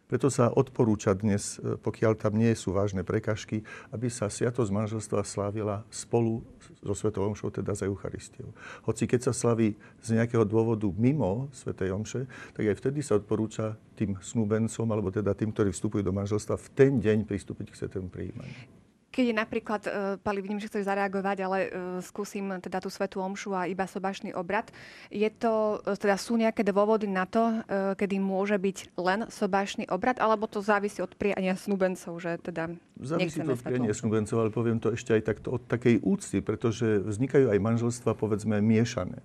[0.09, 3.61] Preto sa odporúča dnes, e, pokiaľ tam nie sú vážne prekažky,
[3.92, 6.40] aby sa sviatosť manželstva slávila spolu
[6.80, 8.48] so Svetou Omšou, teda za Eucharistiou.
[8.88, 12.24] Hoci keď sa slaví z nejakého dôvodu mimo Svetej Omše,
[12.56, 16.68] tak aj vtedy sa odporúča tým snúbencom, alebo teda tým, ktorí vstupujú do manželstva, v
[16.72, 18.78] ten deň pristúpiť k svetému prijímaniu.
[19.18, 23.18] Keď je napríklad, uh, Pali, vidím, že chceš zareagovať, ale uh, skúsim teda tú svetú
[23.18, 24.70] omšu a iba sobašný obrad.
[25.10, 27.66] Je to, uh, teda sú nejaké dôvody na to,
[27.98, 33.42] kedy môže byť len sobašný obrad, alebo to závisí od priania snúbencov, že teda Závisí
[33.42, 37.50] to od priania snúbencov, ale poviem to ešte aj takto od takej úcty, pretože vznikajú
[37.50, 39.18] aj manželstva, povedzme, miešané.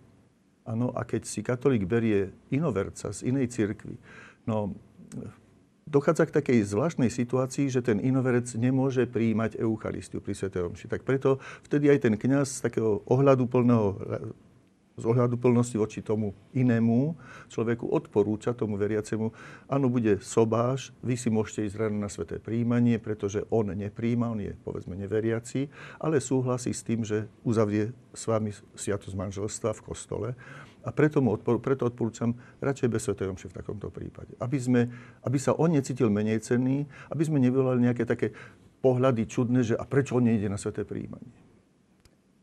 [0.66, 4.02] Áno, a keď si katolík berie inoverca z inej cirkvi,
[4.50, 4.74] no
[5.88, 10.52] dochádza k takej zvláštnej situácii, že ten inoverec nemôže prijímať Eucharistiu pri Sv.
[10.54, 10.88] Omši.
[10.90, 14.00] Tak preto vtedy aj ten kňaz z takého ohľadu plného
[14.94, 17.18] z ohľadu plnosti voči tomu inému
[17.50, 19.34] človeku odporúča tomu veriacemu,
[19.66, 24.42] áno, bude sobáš, vy si môžete ísť ráno na sveté príjmanie, pretože on nepríjma, on
[24.46, 30.30] je povedzme neveriaci, ale súhlasí s tým, že uzavrie s vami sviatosť manželstva v kostole.
[30.84, 34.36] A preto, mu odpor, preto odporúčam radšej bez Svetej Omše v takomto prípade.
[34.44, 34.82] Aby, sme,
[35.24, 38.36] aby sa on necítil menej cenný, aby sme nevolali nejaké také
[38.84, 41.32] pohľady čudné, že a prečo on nejde na Sveté príjmanie.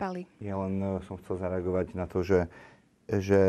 [0.01, 0.25] Pali.
[0.41, 2.49] Ja len uh, som chcel zareagovať na to, že,
[3.05, 3.41] že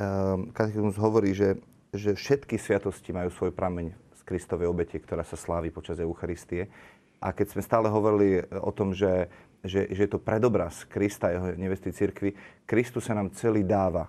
[0.00, 1.60] um, katechizmus hovorí, že,
[1.92, 6.72] že všetky sviatosti majú svoj prameň z Kristovej obete, ktorá sa slávi počas Eucharistie.
[7.20, 9.28] A keď sme stále hovorili o tom, že,
[9.60, 12.32] že, že je to predobraz Krista, jeho nevesty cirkvi,
[12.64, 14.08] Kristus sa nám celý dáva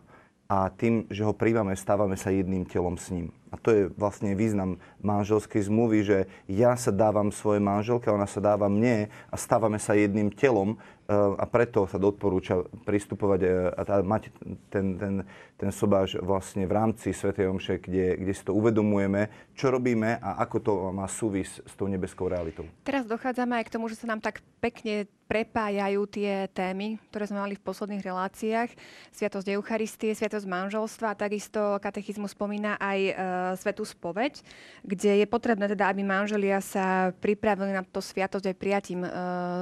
[0.50, 3.30] a tým, že ho príjmame, stávame sa jedným telom s ním.
[3.50, 8.38] A to je vlastne význam manželskej zmluvy, že ja sa dávam svojej manželke, ona sa
[8.38, 10.78] dáva mne a stávame sa jedným telom e,
[11.14, 14.30] a preto sa odporúča pristupovať e, a mať
[14.70, 15.14] ten, ten,
[15.58, 19.28] ten sobáš vlastne v rámci Svetej Omše, kde, kde si to uvedomujeme,
[19.58, 22.64] čo robíme a ako to má súvis s tou nebeskou realitou.
[22.86, 27.46] Teraz dochádzame aj k tomu, že sa nám tak pekne prepájajú tie témy, ktoré sme
[27.46, 28.70] mali v posledných reláciách.
[29.14, 33.14] Sviatosť Eucharistie, Sviatosť manželstva a takisto katechizmus spomína aj e,
[33.56, 34.44] Svetú spoveď,
[34.84, 39.10] kde je potrebné teda, aby manželia sa pripravili na to sviatosť aj prijatím e,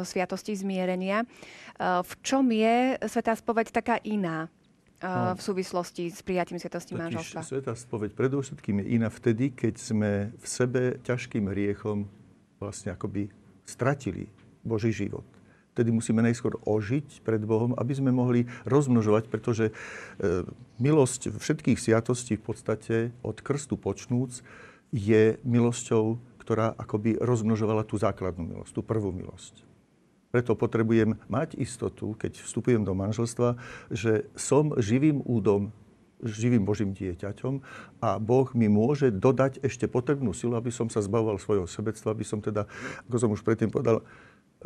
[0.03, 1.23] Sviatosti zmierenia.
[1.23, 1.25] E,
[2.01, 4.49] v čom je Svetá spoveď taká iná?
[4.97, 7.45] E, no, v súvislosti s prijatím Sviatosti manželstva.
[7.45, 12.09] Svetá spoveď predovšetkým je iná vtedy, keď sme v sebe ťažkým riechom
[12.57, 13.30] vlastne akoby
[13.63, 14.25] stratili
[14.65, 15.36] Boží život
[15.78, 19.73] vtedy musíme najskôr ožiť pred Bohom, aby sme mohli rozmnožovať, pretože e,
[20.82, 24.41] milosť všetkých sviatostí v podstate od krstu počnúc
[24.89, 29.61] je milosťou, ktorá akoby rozmnožovala tú základnú milosť, tú prvú milosť.
[30.34, 33.55] Preto potrebujem mať istotu, keď vstupujem do manželstva,
[33.93, 35.71] že som živým údom,
[36.23, 37.61] živým Božím dieťaťom
[38.01, 42.25] a Boh mi môže dodať ešte potrebnú silu, aby som sa zbavoval svojho sebectva, aby
[42.25, 42.65] som teda,
[43.05, 44.01] ako som už predtým povedal,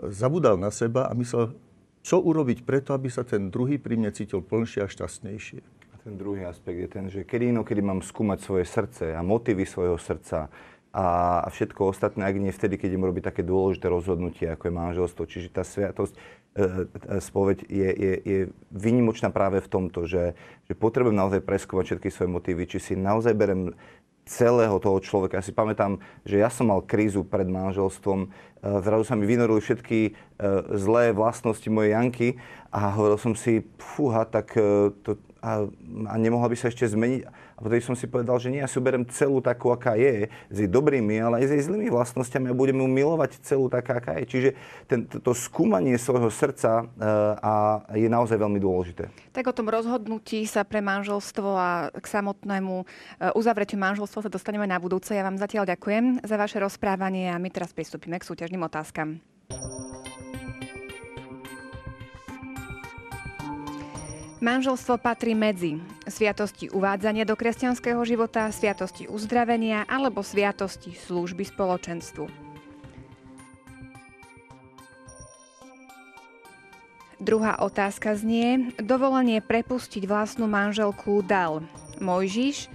[0.09, 1.53] zabudal na seba a myslel,
[2.01, 5.61] čo urobiť preto, aby sa ten druhý pri mne cítil plnšie a šťastnejšie.
[5.93, 9.69] A ten druhý aspekt je ten, že kedy inokedy mám skúmať svoje srdce a motivy
[9.69, 10.49] svojho srdca
[10.91, 11.05] a,
[11.47, 15.23] všetko ostatné, ak nie vtedy, keď idem robiť také dôležité rozhodnutie, ako je manželstvo.
[15.23, 16.65] Čiže tá sviatosť, e, e,
[17.23, 18.39] spoveď je, je, je
[18.75, 20.35] vynimočná práve v tomto, že,
[20.67, 23.71] že potrebujem naozaj preskúmať všetky svoje motívy, či si naozaj berem
[24.25, 25.41] celého toho človeka.
[25.41, 28.27] Ja si pamätám, že ja som mal krízu pred manželstvom, e,
[28.61, 30.11] zrazu sa mi vynorili všetky e,
[30.77, 32.29] zlé vlastnosti mojej Janky
[32.69, 35.65] a hovoril som si, fúha, tak e, to, a,
[36.07, 37.25] a nemohla by sa ešte zmeniť.
[37.25, 40.55] A potom som si povedal, že nie, ja si uberem celú takú, aká je, s
[40.57, 44.17] jej dobrými, ale aj s jej zlými vlastnosťami a budem ju milovať celú taká, aká
[44.21, 44.25] je.
[44.25, 44.49] Čiže
[44.89, 47.53] ten, to, to skúmanie svojho srdca uh, a
[47.93, 49.13] je naozaj veľmi dôležité.
[49.33, 52.85] Tak o tom rozhodnutí sa pre manželstvo a k samotnému uh,
[53.37, 55.13] uzavretiu manželstva sa dostaneme na budúce.
[55.13, 59.21] Ja vám zatiaľ ďakujem za vaše rozprávanie a my teraz pristúpime k súťažným otázkam.
[64.41, 65.77] Manželstvo patrí medzi
[66.09, 72.25] sviatosti uvádzania do kresťanského života, sviatosti uzdravenia alebo sviatosti služby spoločenstvu.
[77.21, 81.61] Druhá otázka znie, dovolenie prepustiť vlastnú manželku dal
[82.01, 82.65] Mojžiš,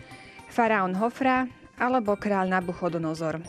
[0.46, 3.42] faraón Hofra alebo kráľ Nabuchodonozor.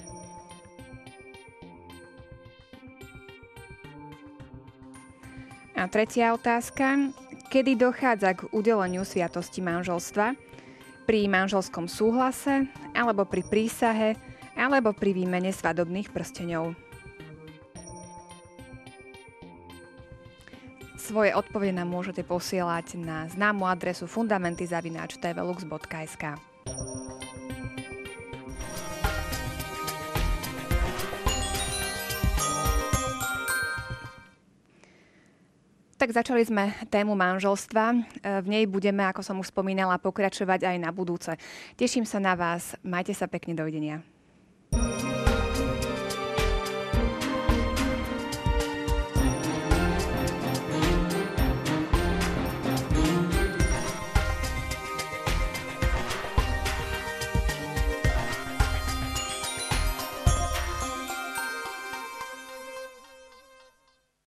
[5.78, 7.14] A tretia otázka
[7.48, 10.36] kedy dochádza k udeleniu sviatosti manželstva,
[11.08, 14.20] pri manželskom súhlase, alebo pri prísahe,
[14.60, 16.76] alebo pri výmene svadobných prsteňov.
[21.00, 26.36] Svoje odpovede nám môžete posielať na známu adresu fundamentyzavináč.tvlux.sk.
[35.98, 37.86] tak začali sme tému manželstva.
[37.92, 37.98] E,
[38.46, 41.34] v nej budeme, ako som už spomínala, pokračovať aj na budúce.
[41.76, 42.78] Teším sa na vás.
[42.86, 43.58] Majte sa pekne.
[43.58, 44.17] Dovidenia.